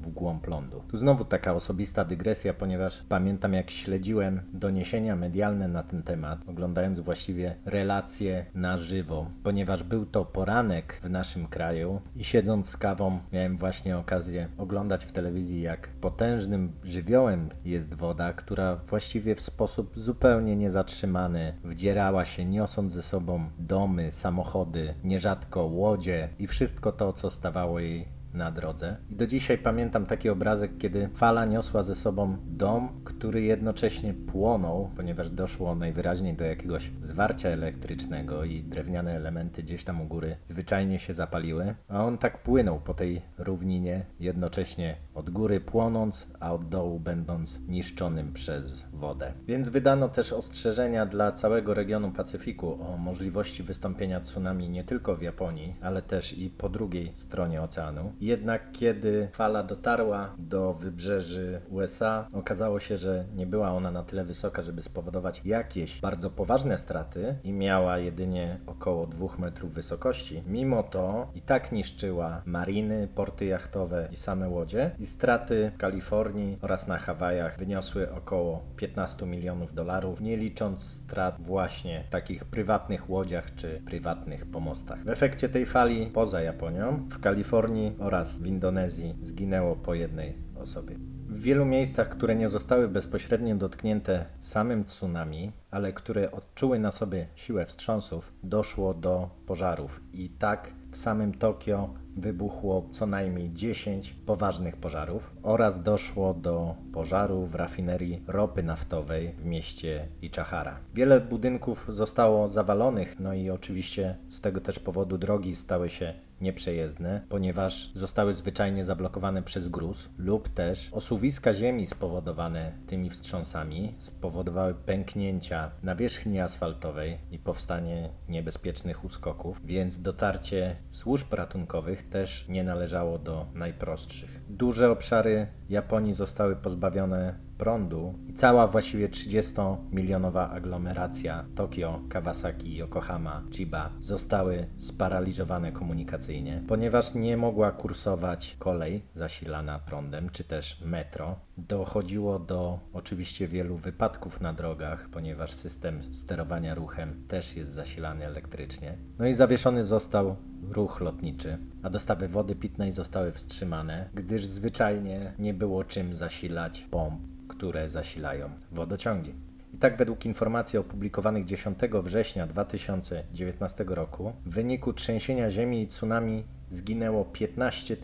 w 0.01 0.09
głąb 0.09 0.47
lądu. 0.47 0.83
Tu 0.87 0.97
znowu 0.97 1.25
taka 1.25 1.53
osobista 1.53 2.05
dygresja, 2.05 2.53
ponieważ 2.53 3.03
pamiętam 3.09 3.53
jak 3.53 3.71
śledziłem 3.71 4.41
doniesienia 4.53 5.15
medialne 5.15 5.67
na 5.67 5.83
ten 5.83 6.03
temat, 6.03 6.49
oglądając 6.49 6.99
właściwie 6.99 7.55
relacje 7.65 8.45
na 8.53 8.77
żywo, 8.77 9.29
ponieważ 9.43 9.83
był 9.83 10.05
to 10.05 10.25
poranek 10.25 10.99
w 11.03 11.09
naszym 11.09 11.47
kraju 11.47 12.01
i 12.15 12.23
siedząc 12.23 12.69
z 12.69 12.77
kawą 12.77 13.19
miałem 13.33 13.57
właśnie 13.57 13.97
okazję 13.97 14.47
oglądać 14.57 15.05
w 15.05 15.11
telewizji 15.11 15.61
jak 15.67 15.87
potężnym 15.87 16.71
żywiołem 16.83 17.49
jest 17.65 17.93
woda, 17.93 18.33
która 18.33 18.75
właściwie 18.75 19.35
w 19.35 19.41
sposób 19.41 19.99
zupełnie 19.99 20.55
niezatrzymany 20.55 21.53
wdzierała 21.63 22.25
się, 22.25 22.45
niosąc 22.45 22.93
ze 22.93 23.03
sobą 23.03 23.49
domy, 23.59 24.11
samochody, 24.11 24.93
nierzadko 25.03 25.63
łodzie 25.63 26.29
i 26.39 26.47
wszystko 26.47 26.91
to, 26.91 27.13
co 27.13 27.29
stawało 27.29 27.79
jej 27.79 28.16
na 28.37 28.51
drodze. 28.51 28.97
I 29.09 29.15
do 29.15 29.27
dzisiaj 29.27 29.57
pamiętam 29.57 30.05
taki 30.05 30.29
obrazek, 30.29 30.77
kiedy 30.77 31.09
fala 31.13 31.45
niosła 31.45 31.81
ze 31.81 31.95
sobą 31.95 32.37
dom, 32.45 33.01
który 33.03 33.41
jednocześnie 33.41 34.13
płonął, 34.13 34.91
ponieważ 34.95 35.29
doszło 35.29 35.75
najwyraźniej 35.75 36.33
do 36.33 36.45
jakiegoś 36.45 36.91
zwarcia 36.97 37.49
elektrycznego 37.49 38.43
i 38.43 38.63
drewniane 38.63 39.15
elementy 39.15 39.63
gdzieś 39.63 39.83
tam 39.83 40.01
u 40.01 40.05
góry 40.05 40.37
zwyczajnie 40.45 40.99
się 40.99 41.13
zapaliły, 41.13 41.75
a 41.87 42.05
on 42.05 42.17
tak 42.17 42.43
płynął 42.43 42.79
po 42.79 42.93
tej 42.93 43.21
równinie, 43.37 44.05
jednocześnie 44.19 44.95
od 45.13 45.29
góry 45.29 45.59
płonąc, 45.59 46.27
a 46.39 46.53
od 46.53 46.69
dołu 46.69 46.99
będąc 46.99 47.59
niszczonym 47.67 48.33
przez 48.33 48.85
wodę. 48.93 49.33
Więc 49.47 49.69
wydano 49.69 50.09
też 50.09 50.33
ostrzeżenia 50.33 51.05
dla 51.05 51.31
całego 51.31 51.73
regionu 51.73 52.11
Pacyfiku 52.11 52.77
o 52.83 52.97
możliwości 52.97 53.63
wystąpienia 53.63 54.19
tsunami 54.19 54.69
nie 54.69 54.83
tylko 54.83 55.15
w 55.15 55.21
Japonii, 55.21 55.75
ale 55.81 56.01
też 56.01 56.37
i 56.37 56.49
po 56.49 56.69
drugiej 56.69 57.11
stronie 57.13 57.61
oceanu. 57.61 58.13
Jednak 58.27 58.71
kiedy 58.71 59.27
fala 59.31 59.63
dotarła 59.63 60.35
do 60.39 60.73
wybrzeży 60.73 61.61
USA, 61.69 62.27
okazało 62.33 62.79
się, 62.79 62.97
że 62.97 63.25
nie 63.35 63.45
była 63.45 63.71
ona 63.71 63.91
na 63.91 64.03
tyle 64.03 64.23
wysoka, 64.25 64.61
żeby 64.61 64.81
spowodować 64.81 65.41
jakieś 65.45 66.01
bardzo 66.01 66.29
poważne 66.29 66.77
straty 66.77 67.35
i 67.43 67.53
miała 67.53 67.97
jedynie 67.97 68.59
około 68.65 69.07
2 69.07 69.27
metrów 69.39 69.73
wysokości. 69.73 70.43
Mimo 70.47 70.83
to 70.83 71.31
i 71.35 71.41
tak 71.41 71.71
niszczyła 71.71 72.41
mariny, 72.45 73.07
porty 73.15 73.45
jachtowe 73.45 74.07
i 74.11 74.15
same 74.15 74.49
łodzie 74.49 74.91
i 74.99 75.05
straty 75.05 75.71
w 75.75 75.77
Kalifornii 75.77 76.57
oraz 76.61 76.87
na 76.87 76.97
Hawajach 76.97 77.57
wyniosły 77.57 78.11
około 78.11 78.63
15 78.75 79.25
milionów 79.25 79.73
dolarów, 79.73 80.21
nie 80.21 80.37
licząc 80.37 80.83
strat 80.83 81.41
właśnie 81.41 82.03
w 82.07 82.09
takich 82.09 82.45
prywatnych 82.45 83.09
łodziach 83.09 83.55
czy 83.55 83.81
prywatnych 83.85 84.45
pomostach. 84.45 85.03
W 85.03 85.09
efekcie 85.09 85.49
tej 85.49 85.65
fali 85.65 86.05
poza 86.05 86.41
Japonią 86.41 87.07
w 87.11 87.19
Kalifornii 87.19 87.95
oraz 87.99 88.16
w 88.23 88.47
Indonezji 88.47 89.15
zginęło 89.23 89.75
po 89.75 89.93
jednej 89.93 90.35
osobie. 90.61 90.95
W 91.27 91.41
wielu 91.41 91.65
miejscach, 91.65 92.09
które 92.09 92.35
nie 92.35 92.49
zostały 92.49 92.87
bezpośrednio 92.87 93.55
dotknięte 93.55 94.25
samym 94.39 94.85
tsunami, 94.85 95.51
ale 95.71 95.93
które 95.93 96.31
odczuły 96.31 96.79
na 96.79 96.91
sobie 96.91 97.27
siłę 97.35 97.65
wstrząsów, 97.65 98.33
doszło 98.43 98.93
do 98.93 99.29
pożarów. 99.45 100.01
I 100.13 100.29
tak 100.29 100.73
w 100.91 100.97
samym 100.97 101.33
Tokio 101.33 101.93
wybuchło 102.17 102.89
co 102.91 103.05
najmniej 103.05 103.53
10 103.53 104.13
poważnych 104.13 104.77
pożarów 104.77 105.31
oraz 105.43 105.83
doszło 105.83 106.33
do 106.33 106.75
pożaru 106.93 107.45
w 107.45 107.55
rafinerii 107.55 108.23
ropy 108.27 108.63
naftowej 108.63 109.31
w 109.31 109.45
mieście 109.45 110.07
Ichihara. 110.21 110.79
Wiele 110.93 111.21
budynków 111.21 111.85
zostało 111.89 112.47
zawalonych, 112.47 113.19
no 113.19 113.33
i 113.33 113.49
oczywiście 113.49 114.17
z 114.29 114.41
tego 114.41 114.61
też 114.61 114.79
powodu 114.79 115.17
drogi 115.17 115.55
stały 115.55 115.89
się 115.89 116.13
nieprzejezdne, 116.41 117.21
ponieważ 117.29 117.91
zostały 117.93 118.33
zwyczajnie 118.33 118.83
zablokowane 118.83 119.43
przez 119.43 119.67
gruz 119.67 120.09
lub 120.17 120.49
też 120.49 120.89
osuwiska 120.93 121.53
ziemi 121.53 121.85
spowodowane 121.85 122.71
tymi 122.87 123.09
wstrząsami 123.09 123.95
spowodowały 123.97 124.73
pęknięcia 124.73 125.71
nawierzchni 125.83 126.39
asfaltowej 126.39 127.17
i 127.31 127.39
powstanie 127.39 128.09
niebezpiecznych 128.29 129.03
uskoków, 129.03 129.61
więc 129.65 130.01
dotarcie 130.01 130.75
służb 130.89 131.33
ratunkowych 131.33 132.09
też 132.09 132.45
nie 132.47 132.63
należało 132.63 133.19
do 133.19 133.45
najprostszych. 133.53 134.41
Duże 134.49 134.91
obszary 134.91 135.47
Japonii 135.69 136.13
zostały 136.13 136.55
pozbawione 136.55 137.46
prądu 137.57 138.13
i 138.27 138.33
cała 138.33 138.67
właściwie 138.67 139.09
30-milionowa 139.09 140.49
aglomeracja 140.49 141.45
Tokio, 141.55 142.01
Kawasaki, 142.09 142.75
Yokohama, 142.75 143.43
Chiba 143.51 143.89
zostały 143.99 144.67
sparaliżowane 144.77 145.71
komunikacyjnie, 145.71 146.63
ponieważ 146.67 147.13
nie 147.13 147.37
mogła 147.37 147.71
kursować 147.71 148.55
kolej 148.59 149.01
zasilana 149.13 149.79
prądem, 149.79 150.29
czy 150.29 150.43
też 150.43 150.81
metro. 150.85 151.35
Dochodziło 151.57 152.39
do 152.39 152.79
oczywiście 152.93 153.47
wielu 153.47 153.77
wypadków 153.77 154.41
na 154.41 154.53
drogach, 154.53 155.09
ponieważ 155.09 155.51
system 155.51 156.03
sterowania 156.03 156.75
ruchem 156.75 157.23
też 157.27 157.55
jest 157.55 157.71
zasilany 157.71 158.25
elektrycznie. 158.25 158.97
No 159.19 159.27
i 159.27 159.33
zawieszony 159.33 159.83
został 159.83 160.35
ruch 160.69 161.01
lotniczy, 161.01 161.57
a 161.83 161.89
dostawy 161.89 162.27
wody 162.27 162.55
pitnej 162.55 162.91
zostały 162.91 163.31
wstrzymane, 163.31 164.09
gdyż 164.13 164.45
zwyczajnie 164.45 165.33
nie 165.39 165.53
było 165.53 165.83
czym 165.83 166.13
zasilać 166.13 166.87
pomp 166.91 167.36
które 167.57 167.89
zasilają 167.89 168.49
wodociągi. 168.71 169.33
I 169.73 169.77
tak 169.77 169.97
według 169.97 170.25
informacji 170.25 170.79
opublikowanych 170.79 171.45
10 171.45 171.79
września 172.03 172.47
2019 172.47 173.85
roku 173.87 174.33
w 174.45 174.53
wyniku 174.53 174.93
trzęsienia 174.93 175.49
ziemi 175.49 175.81
i 175.81 175.87
tsunami 175.87 176.43
zginęło 176.69 177.25
15 177.25 177.97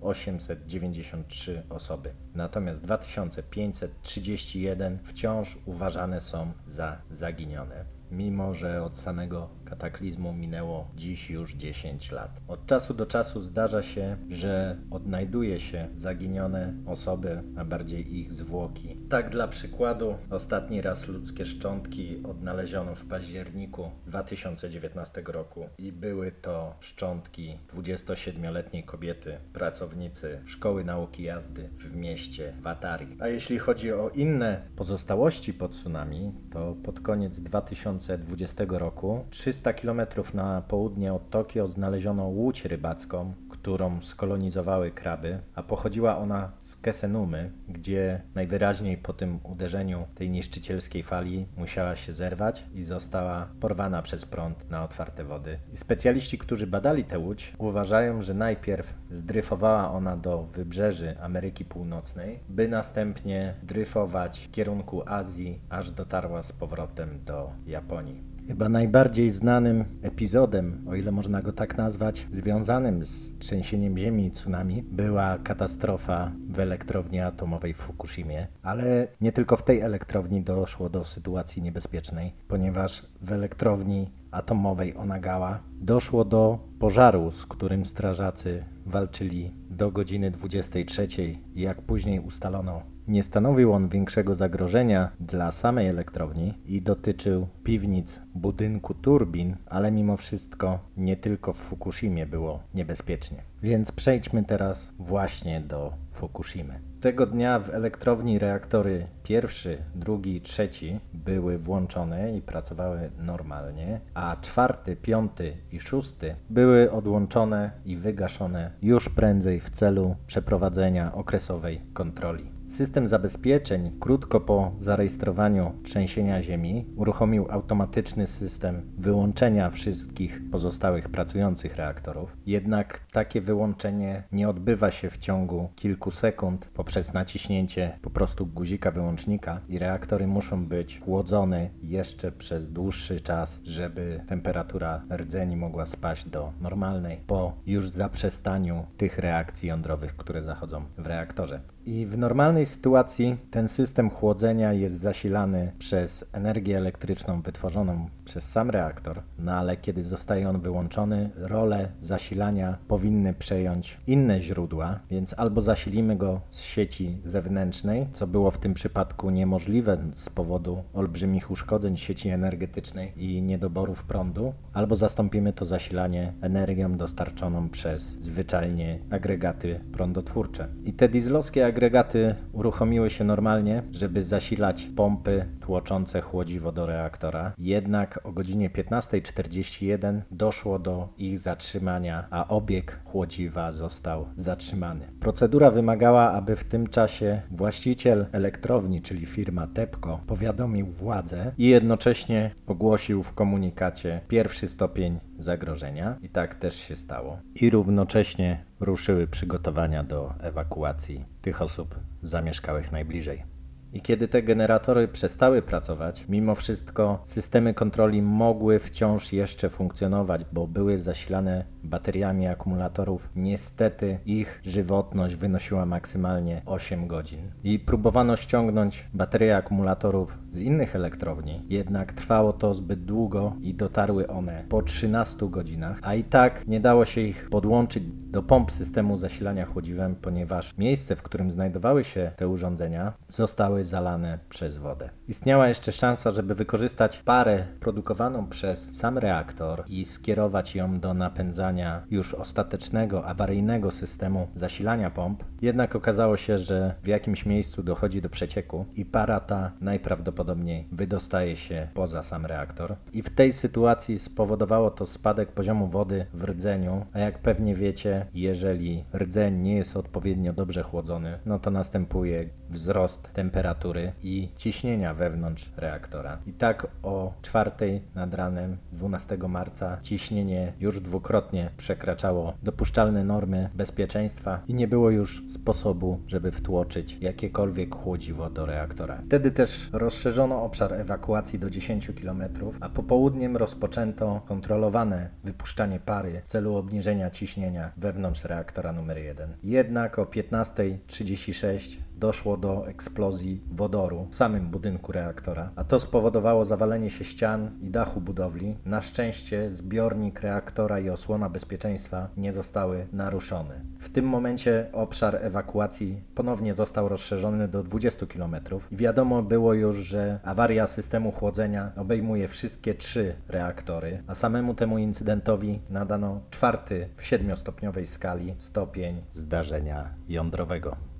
893 0.00 1.62
osoby, 1.70 2.14
natomiast 2.34 2.82
2531 2.82 4.98
wciąż 5.04 5.58
uważane 5.66 6.20
są 6.20 6.52
za 6.66 6.98
zaginione, 7.10 7.84
mimo 8.10 8.54
że 8.54 8.82
od 8.82 8.96
samego 8.96 9.48
kataklizmu 9.64 10.32
minęło 10.32 10.90
dziś 10.96 11.30
już 11.30 11.54
10 11.54 12.12
lat. 12.12 12.40
Od 12.48 12.66
czasu 12.66 12.94
do 12.94 13.06
czasu 13.06 13.40
zdarza 13.40 13.82
się, 13.82 14.16
że 14.30 14.76
odnajduje 14.90 15.60
się 15.60 15.88
zaginione 15.92 16.74
osoby, 16.86 17.42
a 17.56 17.64
bardziej 17.64 18.18
ich 18.18 18.32
zwłoki. 18.32 18.96
Tak 19.08 19.30
dla 19.30 19.48
przykładu, 19.48 20.14
ostatni 20.30 20.82
raz 20.82 21.08
ludzkie 21.08 21.44
szczątki 21.44 22.22
odnaleziono 22.24 22.94
w 22.94 23.04
październiku 23.04 23.90
2019 24.06 25.22
roku 25.26 25.68
i 25.78 25.92
były 25.92 26.32
to 26.32 26.74
szczątki 26.80 27.58
27-letniej 27.74 28.84
kobiety, 28.84 29.38
pracownicy 29.52 30.42
Szkoły 30.46 30.84
Nauki 30.84 31.22
Jazdy 31.22 31.68
w 31.68 31.96
mieście 31.96 32.54
Watari. 32.60 33.16
A 33.20 33.28
jeśli 33.28 33.58
chodzi 33.58 33.92
o 33.92 34.10
inne 34.14 34.62
pozostałości 34.76 35.54
po 35.54 35.68
tsunami, 35.68 36.32
to 36.52 36.76
pod 36.84 37.00
koniec 37.00 37.40
2020 37.40 38.64
roku 38.68 39.24
300 39.30 39.53
300 39.54 39.72
km 39.72 40.00
na 40.34 40.62
południe 40.62 41.14
od 41.14 41.30
Tokio 41.30 41.66
znaleziono 41.66 42.24
łódź 42.24 42.64
rybacką, 42.64 43.34
którą 43.50 44.00
skolonizowały 44.00 44.90
kraby, 44.90 45.40
a 45.54 45.62
pochodziła 45.62 46.18
ona 46.18 46.52
z 46.58 46.76
Kesenumy, 46.76 47.52
gdzie 47.68 48.22
najwyraźniej 48.34 48.96
po 48.96 49.12
tym 49.12 49.38
uderzeniu 49.42 50.06
tej 50.14 50.30
niszczycielskiej 50.30 51.02
fali 51.02 51.46
musiała 51.56 51.96
się 51.96 52.12
zerwać 52.12 52.64
i 52.74 52.82
została 52.82 53.48
porwana 53.60 54.02
przez 54.02 54.26
prąd 54.26 54.70
na 54.70 54.84
otwarte 54.84 55.24
wody. 55.24 55.58
I 55.72 55.76
specjaliści, 55.76 56.38
którzy 56.38 56.66
badali 56.66 57.04
tę 57.04 57.18
łódź, 57.18 57.52
uważają, 57.58 58.22
że 58.22 58.34
najpierw 58.34 58.94
zdryfowała 59.10 59.90
ona 59.90 60.16
do 60.16 60.42
wybrzeży 60.42 61.16
Ameryki 61.20 61.64
Północnej, 61.64 62.40
by 62.48 62.68
następnie 62.68 63.54
dryfować 63.62 64.38
w 64.38 64.50
kierunku 64.50 65.02
Azji, 65.06 65.60
aż 65.70 65.90
dotarła 65.90 66.42
z 66.42 66.52
powrotem 66.52 67.24
do 67.24 67.52
Japonii. 67.66 68.33
Chyba 68.46 68.68
najbardziej 68.68 69.30
znanym 69.30 69.84
epizodem, 70.02 70.84
o 70.88 70.94
ile 70.94 71.12
można 71.12 71.42
go 71.42 71.52
tak 71.52 71.78
nazwać, 71.78 72.26
związanym 72.30 73.04
z 73.04 73.38
trzęsieniem 73.38 73.98
ziemi 73.98 74.26
i 74.26 74.30
tsunami, 74.30 74.82
była 74.82 75.38
katastrofa 75.38 76.32
w 76.48 76.60
elektrowni 76.60 77.20
atomowej 77.20 77.74
w 77.74 77.76
Fukushimie. 77.76 78.46
Ale 78.62 79.08
nie 79.20 79.32
tylko 79.32 79.56
w 79.56 79.62
tej 79.62 79.80
elektrowni 79.80 80.42
doszło 80.42 80.88
do 80.88 81.04
sytuacji 81.04 81.62
niebezpiecznej, 81.62 82.32
ponieważ 82.48 83.06
w 83.22 83.32
elektrowni 83.32 84.10
atomowej 84.30 84.96
Onagawa 84.96 85.60
doszło 85.80 86.24
do 86.24 86.58
pożaru, 86.78 87.30
z 87.30 87.46
którym 87.46 87.86
strażacy 87.86 88.64
walczyli 88.86 89.54
do 89.70 89.90
godziny 89.90 90.30
23, 90.30 91.06
jak 91.54 91.82
później 91.82 92.20
ustalono 92.20 92.93
nie 93.08 93.22
stanowił 93.22 93.72
on 93.72 93.88
większego 93.88 94.34
zagrożenia 94.34 95.10
dla 95.20 95.50
samej 95.50 95.88
elektrowni 95.88 96.54
i 96.66 96.82
dotyczył 96.82 97.46
piwnic 97.64 98.22
budynku 98.34 98.94
turbin, 98.94 99.56
ale 99.66 99.92
mimo 99.92 100.16
wszystko 100.16 100.78
nie 100.96 101.16
tylko 101.16 101.52
w 101.52 101.56
Fukushimie 101.56 102.26
było 102.26 102.62
niebezpiecznie. 102.74 103.42
Więc 103.62 103.92
przejdźmy 103.92 104.44
teraz 104.44 104.92
właśnie 104.98 105.60
do 105.60 105.92
Fukushimy. 106.12 106.80
Tego 107.00 107.26
dnia 107.26 107.58
w 107.58 107.70
elektrowni 107.70 108.38
reaktory 108.38 109.06
pierwszy, 109.22 109.78
drugi, 109.94 110.40
trzeci 110.40 111.00
były 111.14 111.58
włączone 111.58 112.36
i 112.36 112.42
pracowały 112.42 113.10
normalnie, 113.18 114.00
a 114.14 114.36
czwarty, 114.40 114.96
piąty 114.96 115.56
i 115.72 115.80
szósty 115.80 116.36
były 116.50 116.92
odłączone 116.92 117.70
i 117.84 117.96
wygaszone 117.96 118.70
już 118.82 119.08
prędzej 119.08 119.60
w 119.60 119.70
celu 119.70 120.16
przeprowadzenia 120.26 121.14
okresowej 121.14 121.80
kontroli. 121.92 122.53
System 122.74 123.06
zabezpieczeń 123.06 123.92
krótko 124.00 124.40
po 124.40 124.72
zarejestrowaniu 124.76 125.72
trzęsienia 125.82 126.42
Ziemi 126.42 126.86
uruchomił 126.96 127.46
automatyczny 127.50 128.26
system 128.26 128.82
wyłączenia 128.98 129.70
wszystkich 129.70 130.40
pozostałych 130.50 131.08
pracujących 131.08 131.76
reaktorów. 131.76 132.36
Jednak 132.46 133.00
takie 133.12 133.40
wyłączenie 133.40 134.22
nie 134.32 134.48
odbywa 134.48 134.90
się 134.90 135.10
w 135.10 135.18
ciągu 135.18 135.68
kilku 135.76 136.10
sekund 136.10 136.68
poprzez 136.74 137.12
naciśnięcie 137.12 137.98
po 138.02 138.10
prostu 138.10 138.46
guzika 138.46 138.90
wyłącznika 138.90 139.60
i 139.68 139.78
reaktory 139.78 140.26
muszą 140.26 140.66
być 140.66 141.00
chłodzone 141.00 141.70
jeszcze 141.82 142.32
przez 142.32 142.70
dłuższy 142.70 143.20
czas, 143.20 143.60
żeby 143.64 144.20
temperatura 144.26 145.02
rdzeni 145.16 145.56
mogła 145.56 145.86
spaść 145.86 146.28
do 146.28 146.52
normalnej 146.60 147.20
po 147.26 147.52
już 147.66 147.88
zaprzestaniu 147.88 148.86
tych 148.96 149.18
reakcji 149.18 149.68
jądrowych, 149.68 150.16
które 150.16 150.42
zachodzą 150.42 150.84
w 150.98 151.06
reaktorze. 151.06 151.73
I 151.86 152.06
w 152.06 152.18
normalnej 152.18 152.66
sytuacji 152.66 153.36
ten 153.50 153.68
system 153.68 154.10
chłodzenia 154.10 154.72
jest 154.72 154.96
zasilany 154.96 155.72
przez 155.78 156.24
energię 156.32 156.78
elektryczną 156.78 157.42
wytworzoną 157.42 158.08
przez 158.24 158.50
sam 158.50 158.70
reaktor, 158.70 159.22
no 159.38 159.52
ale 159.52 159.76
kiedy 159.76 160.02
zostaje 160.02 160.48
on 160.48 160.60
wyłączony, 160.60 161.30
rolę 161.36 161.88
zasilania 162.00 162.78
powinny 162.88 163.34
przejąć 163.34 163.98
inne 164.06 164.40
źródła, 164.40 165.00
więc 165.10 165.34
albo 165.38 165.60
zasilimy 165.60 166.16
go 166.16 166.40
z 166.50 166.60
sieci 166.60 167.18
zewnętrznej, 167.24 168.06
co 168.12 168.26
było 168.26 168.50
w 168.50 168.58
tym 168.58 168.74
przypadku 168.74 169.30
niemożliwe 169.30 169.98
z 170.12 170.30
powodu 170.30 170.82
olbrzymich 170.94 171.50
uszkodzeń 171.50 171.96
sieci 171.96 172.28
energetycznej 172.28 173.12
i 173.16 173.42
niedoborów 173.42 174.04
prądu, 174.04 174.54
albo 174.72 174.96
zastąpimy 174.96 175.52
to 175.52 175.64
zasilanie 175.64 176.32
energią 176.40 176.96
dostarczoną 176.96 177.68
przez 177.68 178.02
zwyczajnie 178.02 178.98
agregaty 179.10 179.80
prądotwórcze. 179.92 180.68
I 180.84 180.92
te 180.92 181.08
dieslowskie 181.08 181.66
agregaty 181.74 182.34
uruchomiły 182.52 183.10
się 183.10 183.24
normalnie, 183.24 183.82
żeby 183.92 184.24
zasilać 184.24 184.88
pompy 184.96 185.46
tłoczące 185.60 186.20
chłodziwo 186.20 186.72
do 186.72 186.86
reaktora. 186.86 187.52
Jednak 187.58 188.20
o 188.24 188.32
godzinie 188.32 188.70
15.41 188.70 190.20
doszło 190.30 190.78
do 190.78 191.08
ich 191.18 191.38
zatrzymania, 191.38 192.26
a 192.30 192.48
obieg 192.48 193.00
chłodziwa 193.04 193.72
został 193.72 194.26
zatrzymany. 194.36 195.08
Procedura 195.20 195.70
wymagała, 195.70 196.32
aby 196.32 196.56
w 196.56 196.64
tym 196.64 196.86
czasie 196.86 197.42
właściciel 197.50 198.26
elektrowni, 198.32 199.02
czyli 199.02 199.26
firma 199.26 199.66
TEPCO, 199.66 200.20
powiadomił 200.26 200.86
władze 200.86 201.52
i 201.58 201.68
jednocześnie 201.68 202.50
ogłosił 202.66 203.22
w 203.22 203.34
komunikacie 203.34 204.20
pierwszy 204.28 204.68
stopień 204.68 205.20
zagrożenia. 205.38 206.16
I 206.22 206.28
tak 206.28 206.54
też 206.54 206.74
się 206.74 206.96
stało. 206.96 207.38
I 207.54 207.70
równocześnie 207.70 208.64
ruszyły 208.80 209.26
przygotowania 209.26 210.04
do 210.04 210.34
ewakuacji 210.40 211.24
tych 211.42 211.62
osób 211.62 211.94
zamieszkałych 212.22 212.92
najbliżej. 212.92 213.44
I 213.92 214.00
kiedy 214.00 214.28
te 214.28 214.42
generatory 214.42 215.08
przestały 215.08 215.62
pracować, 215.62 216.28
mimo 216.28 216.54
wszystko 216.54 217.22
systemy 217.24 217.74
kontroli 217.74 218.22
mogły 218.22 218.78
wciąż 218.78 219.32
jeszcze 219.32 219.70
funkcjonować, 219.70 220.44
bo 220.52 220.66
były 220.66 220.98
zasilane 220.98 221.64
bateriami 221.84 222.46
akumulatorów. 222.46 223.28
Niestety 223.36 224.18
ich 224.26 224.60
żywotność 224.62 225.34
wynosiła 225.34 225.86
maksymalnie 225.86 226.62
8 226.66 227.06
godzin. 227.06 227.50
I 227.64 227.78
próbowano 227.78 228.36
ściągnąć 228.36 229.08
baterie 229.14 229.56
akumulatorów 229.56 230.38
z 230.50 230.60
innych 230.60 230.96
elektrowni, 230.96 231.62
jednak 231.68 232.12
trwało 232.12 232.52
to 232.52 232.74
zbyt 232.74 233.04
długo 233.04 233.56
i 233.62 233.74
dotarły 233.74 234.26
one 234.28 234.64
po 234.68 234.82
13 234.82 235.48
godzinach, 235.50 235.98
a 236.02 236.14
i 236.14 236.24
tak 236.24 236.66
nie 236.66 236.80
dało 236.80 237.04
się 237.04 237.20
ich 237.20 237.48
podłączyć 237.50 238.04
do 238.06 238.42
pomp 238.42 238.72
systemu 238.72 239.16
zasilania 239.16 239.66
chłodziwem, 239.66 240.14
ponieważ 240.14 240.78
miejsce, 240.78 241.16
w 241.16 241.22
którym 241.22 241.50
znajdowały 241.50 242.04
się 242.04 242.30
te 242.36 242.48
urządzenia, 242.48 243.12
zostały 243.28 243.84
zalane 243.84 244.38
przez 244.48 244.76
wodę. 244.76 245.10
Istniała 245.28 245.68
jeszcze 245.68 245.92
szansa, 245.92 246.30
żeby 246.30 246.54
wykorzystać 246.54 247.22
parę 247.24 247.66
produkowaną 247.80 248.46
przez 248.46 248.96
sam 248.96 249.18
reaktor 249.18 249.84
i 249.88 250.04
skierować 250.04 250.76
ją 250.76 251.00
do 251.00 251.14
napędzania 251.14 251.73
już 252.10 252.34
ostatecznego, 252.34 253.26
awaryjnego 253.26 253.90
systemu 253.90 254.48
zasilania 254.54 255.10
pomp. 255.10 255.44
Jednak 255.62 255.96
okazało 255.96 256.36
się, 256.36 256.58
że 256.58 256.94
w 257.02 257.06
jakimś 257.06 257.46
miejscu 257.46 257.82
dochodzi 257.82 258.22
do 258.22 258.28
przecieku 258.28 258.86
i 258.94 259.04
para 259.04 259.40
ta 259.40 259.72
najprawdopodobniej 259.80 260.88
wydostaje 260.92 261.56
się 261.56 261.88
poza 261.94 262.22
sam 262.22 262.46
reaktor. 262.46 262.96
I 263.12 263.22
w 263.22 263.30
tej 263.30 263.52
sytuacji 263.52 264.18
spowodowało 264.18 264.90
to 264.90 265.06
spadek 265.06 265.52
poziomu 265.52 265.86
wody 265.86 266.26
w 266.34 266.44
rdzeniu, 266.44 267.06
a 267.12 267.18
jak 267.18 267.38
pewnie 267.38 267.74
wiecie, 267.74 268.26
jeżeli 268.34 269.04
rdzeń 269.14 269.60
nie 269.60 269.76
jest 269.76 269.96
odpowiednio 269.96 270.52
dobrze 270.52 270.82
chłodzony, 270.82 271.38
no 271.46 271.58
to 271.58 271.70
następuje 271.70 272.48
wzrost 272.70 273.32
temperatury 273.32 274.12
i 274.22 274.48
ciśnienia 274.56 275.14
wewnątrz 275.14 275.72
reaktora. 275.76 276.38
I 276.46 276.52
tak 276.52 276.86
o 277.02 277.34
czwartej 277.42 278.02
nad 278.14 278.34
ranem 278.34 278.76
12 278.92 279.38
marca 279.48 279.98
ciśnienie 280.02 280.72
już 280.80 281.00
dwukrotnie 281.00 281.63
przekraczało 281.76 282.54
dopuszczalne 282.62 283.24
normy 283.24 283.70
bezpieczeństwa 283.74 284.60
i 284.68 284.74
nie 284.74 284.88
było 284.88 285.10
już 285.10 285.42
sposobu, 285.48 286.20
żeby 286.26 286.52
wtłoczyć 286.52 287.18
jakiekolwiek 287.20 287.94
chłodziwo 287.94 288.50
do 288.50 288.66
reaktora. 288.66 289.22
Wtedy 289.26 289.50
też 289.50 289.88
rozszerzono 289.92 290.62
obszar 290.62 290.94
ewakuacji 290.94 291.58
do 291.58 291.70
10 291.70 292.10
km, 292.22 292.42
a 292.80 292.88
popołudniem 292.88 293.56
rozpoczęto 293.56 294.42
kontrolowane 294.46 295.28
wypuszczanie 295.44 296.00
pary 296.00 296.42
w 296.46 296.50
celu 296.50 296.76
obniżenia 296.76 297.30
ciśnienia 297.30 297.92
wewnątrz 297.96 298.44
reaktora 298.44 298.92
numer 298.92 299.18
1. 299.18 299.56
Jednak 299.62 300.18
o 300.18 300.24
15.36 300.24 301.96
doszło 302.16 302.56
do 302.56 302.88
eksplozji 302.88 303.60
wodoru 303.70 304.26
w 304.30 304.34
samym 304.34 304.70
budynku 304.70 305.12
reaktora, 305.12 305.70
a 305.76 305.84
to 305.84 306.00
spowodowało 306.00 306.64
zawalenie 306.64 307.10
się 307.10 307.24
ścian 307.24 307.70
i 307.82 307.90
dachu 307.90 308.20
budowli. 308.20 308.76
Na 308.84 309.00
szczęście 309.00 309.70
zbiornik 309.70 310.40
reaktora 310.40 311.00
i 311.00 311.10
osłona 311.10 311.48
bezpieczeństwa 311.48 312.28
nie 312.36 312.52
zostały 312.52 313.06
naruszone. 313.12 313.80
W 313.98 314.10
tym 314.10 314.24
momencie 314.24 314.88
obszar 314.92 315.38
ewakuacji 315.40 316.22
ponownie 316.34 316.74
został 316.74 317.08
rozszerzony 317.08 317.68
do 317.68 317.82
20 317.82 318.26
km 318.26 318.56
wiadomo 318.92 319.42
było 319.42 319.74
już, 319.74 319.96
że 319.96 320.40
awaria 320.44 320.86
systemu 320.86 321.32
chłodzenia 321.32 321.92
obejmuje 321.96 322.48
wszystkie 322.48 322.94
trzy 322.94 323.34
reaktory, 323.48 324.22
a 324.26 324.34
samemu 324.34 324.74
temu 324.74 324.98
incydentowi 324.98 325.80
nadano 325.90 326.40
czwarty 326.50 327.08
w 327.16 327.24
siedmiostopniowej 327.24 328.06
skali 328.06 328.54
stopień 328.58 329.22
zdarzenia 329.30 330.14
jądrowego. 330.28 331.13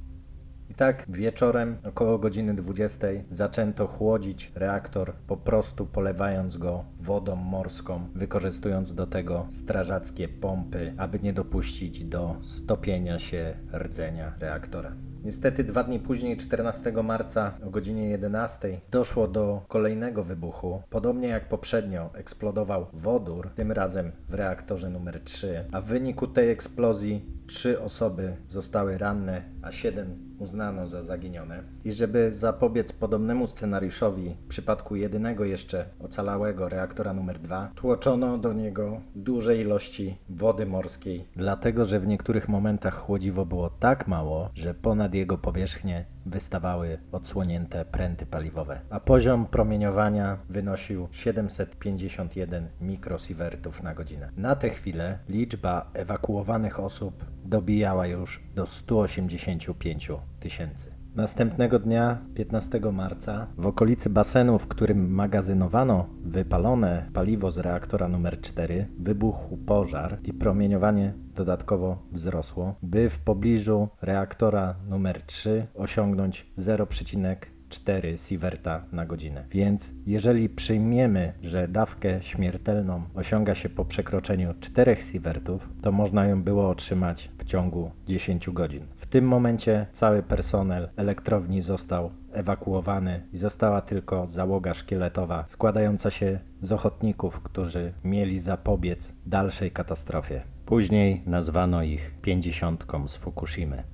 I 0.70 0.74
tak 0.74 1.06
wieczorem 1.08 1.76
około 1.84 2.18
godziny 2.18 2.54
20 2.54 3.08
zaczęto 3.30 3.86
chłodzić 3.86 4.52
reaktor, 4.54 5.12
po 5.26 5.36
prostu 5.36 5.86
polewając 5.86 6.56
go 6.56 6.84
wodą 7.00 7.36
morską, 7.36 8.08
wykorzystując 8.14 8.94
do 8.94 9.06
tego 9.06 9.46
strażackie 9.50 10.28
pompy, 10.28 10.94
aby 10.96 11.20
nie 11.20 11.32
dopuścić 11.32 12.04
do 12.04 12.36
stopienia 12.42 13.18
się 13.18 13.54
rdzenia 13.74 14.32
reaktora. 14.40 14.92
Niestety 15.24 15.64
dwa 15.64 15.84
dni 15.84 15.98
później, 15.98 16.36
14 16.36 16.92
marca 16.92 17.54
o 17.66 17.70
godzinie 17.70 18.08
11, 18.08 18.80
doszło 18.90 19.28
do 19.28 19.64
kolejnego 19.68 20.22
wybuchu. 20.24 20.82
Podobnie 20.90 21.28
jak 21.28 21.48
poprzednio 21.48 22.10
eksplodował 22.14 22.86
wodór, 22.92 23.50
tym 23.54 23.72
razem 23.72 24.12
w 24.28 24.34
reaktorze 24.34 24.90
numer 24.90 25.20
3, 25.20 25.64
a 25.72 25.80
w 25.80 25.84
wyniku 25.84 26.26
tej 26.26 26.50
eksplozji 26.50 27.24
trzy 27.46 27.80
osoby 27.80 28.36
zostały 28.48 28.98
ranne, 28.98 29.42
a 29.62 29.72
siedem 29.72 30.23
uznano 30.38 30.86
za 30.86 31.02
zaginione. 31.02 31.62
I 31.84 31.92
żeby 31.92 32.32
zapobiec 32.32 32.92
podobnemu 32.92 33.46
scenariuszowi 33.46 34.34
w 34.44 34.48
przypadku 34.48 34.96
jedynego 34.96 35.44
jeszcze 35.44 35.86
ocalałego 36.00 36.68
reaktora 36.68 37.14
numer 37.14 37.40
2, 37.40 37.70
tłoczono 37.74 38.38
do 38.38 38.52
niego 38.52 39.00
duże 39.14 39.56
ilości 39.56 40.18
wody 40.28 40.66
morskiej, 40.66 41.24
dlatego 41.36 41.84
że 41.84 42.00
w 42.00 42.06
niektórych 42.06 42.48
momentach 42.48 42.94
chłodziwo 42.94 43.46
było 43.46 43.70
tak 43.70 44.08
mało, 44.08 44.50
że 44.54 44.74
ponad 44.74 45.14
jego 45.14 45.38
powierzchnię 45.38 46.13
wystawały 46.26 46.98
odsłonięte 47.12 47.84
pręty 47.84 48.26
paliwowe, 48.26 48.80
a 48.90 49.00
poziom 49.00 49.46
promieniowania 49.46 50.38
wynosił 50.48 51.08
751 51.12 52.68
mikrosiewertów 52.80 53.82
na 53.82 53.94
godzinę. 53.94 54.30
Na 54.36 54.56
tę 54.56 54.70
chwilę 54.70 55.18
liczba 55.28 55.90
ewakuowanych 55.94 56.80
osób 56.80 57.24
dobijała 57.44 58.06
już 58.06 58.40
do 58.54 58.66
185 58.66 60.10
tysięcy. 60.40 60.93
Następnego 61.14 61.78
dnia, 61.78 62.18
15 62.34 62.80
marca, 62.92 63.46
w 63.56 63.66
okolicy 63.66 64.10
basenu, 64.10 64.58
w 64.58 64.66
którym 64.66 65.14
magazynowano 65.14 66.06
wypalone 66.24 67.10
paliwo 67.12 67.50
z 67.50 67.58
reaktora 67.58 68.08
numer 68.08 68.40
4, 68.40 68.86
wybuchł 68.98 69.56
pożar 69.56 70.18
i 70.24 70.32
promieniowanie 70.32 71.14
dodatkowo 71.34 72.02
wzrosło, 72.12 72.74
by 72.82 73.10
w 73.10 73.18
pobliżu 73.18 73.88
reaktora 74.02 74.74
numer 74.88 75.22
3 75.22 75.66
osiągnąć 75.74 76.52
0,4 76.58 77.53
4 77.74 78.18
sieverta 78.18 78.84
na 78.92 79.06
godzinę. 79.06 79.44
Więc 79.50 79.92
jeżeli 80.06 80.48
przyjmiemy, 80.48 81.32
że 81.42 81.68
dawkę 81.68 82.22
śmiertelną 82.22 83.02
osiąga 83.14 83.54
się 83.54 83.68
po 83.68 83.84
przekroczeniu 83.84 84.54
4 84.60 84.96
sievertów, 84.96 85.68
to 85.82 85.92
można 85.92 86.26
ją 86.26 86.42
było 86.42 86.68
otrzymać 86.68 87.30
w 87.38 87.44
ciągu 87.44 87.90
10 88.06 88.50
godzin. 88.50 88.86
W 88.96 89.06
tym 89.06 89.28
momencie 89.28 89.86
cały 89.92 90.22
personel 90.22 90.88
elektrowni 90.96 91.60
został 91.60 92.10
ewakuowany 92.32 93.26
i 93.32 93.38
została 93.38 93.80
tylko 93.80 94.26
załoga 94.26 94.74
szkieletowa 94.74 95.44
składająca 95.48 96.10
się 96.10 96.40
z 96.60 96.72
ochotników, 96.72 97.40
którzy 97.40 97.92
mieli 98.04 98.38
zapobiec 98.38 99.14
dalszej 99.26 99.70
katastrofie. 99.70 100.42
Później 100.66 101.22
nazwano 101.26 101.82
ich 101.82 102.14
pięćdziesiątką 102.22 103.08
z 103.08 103.16
Fukushimy. 103.16 103.93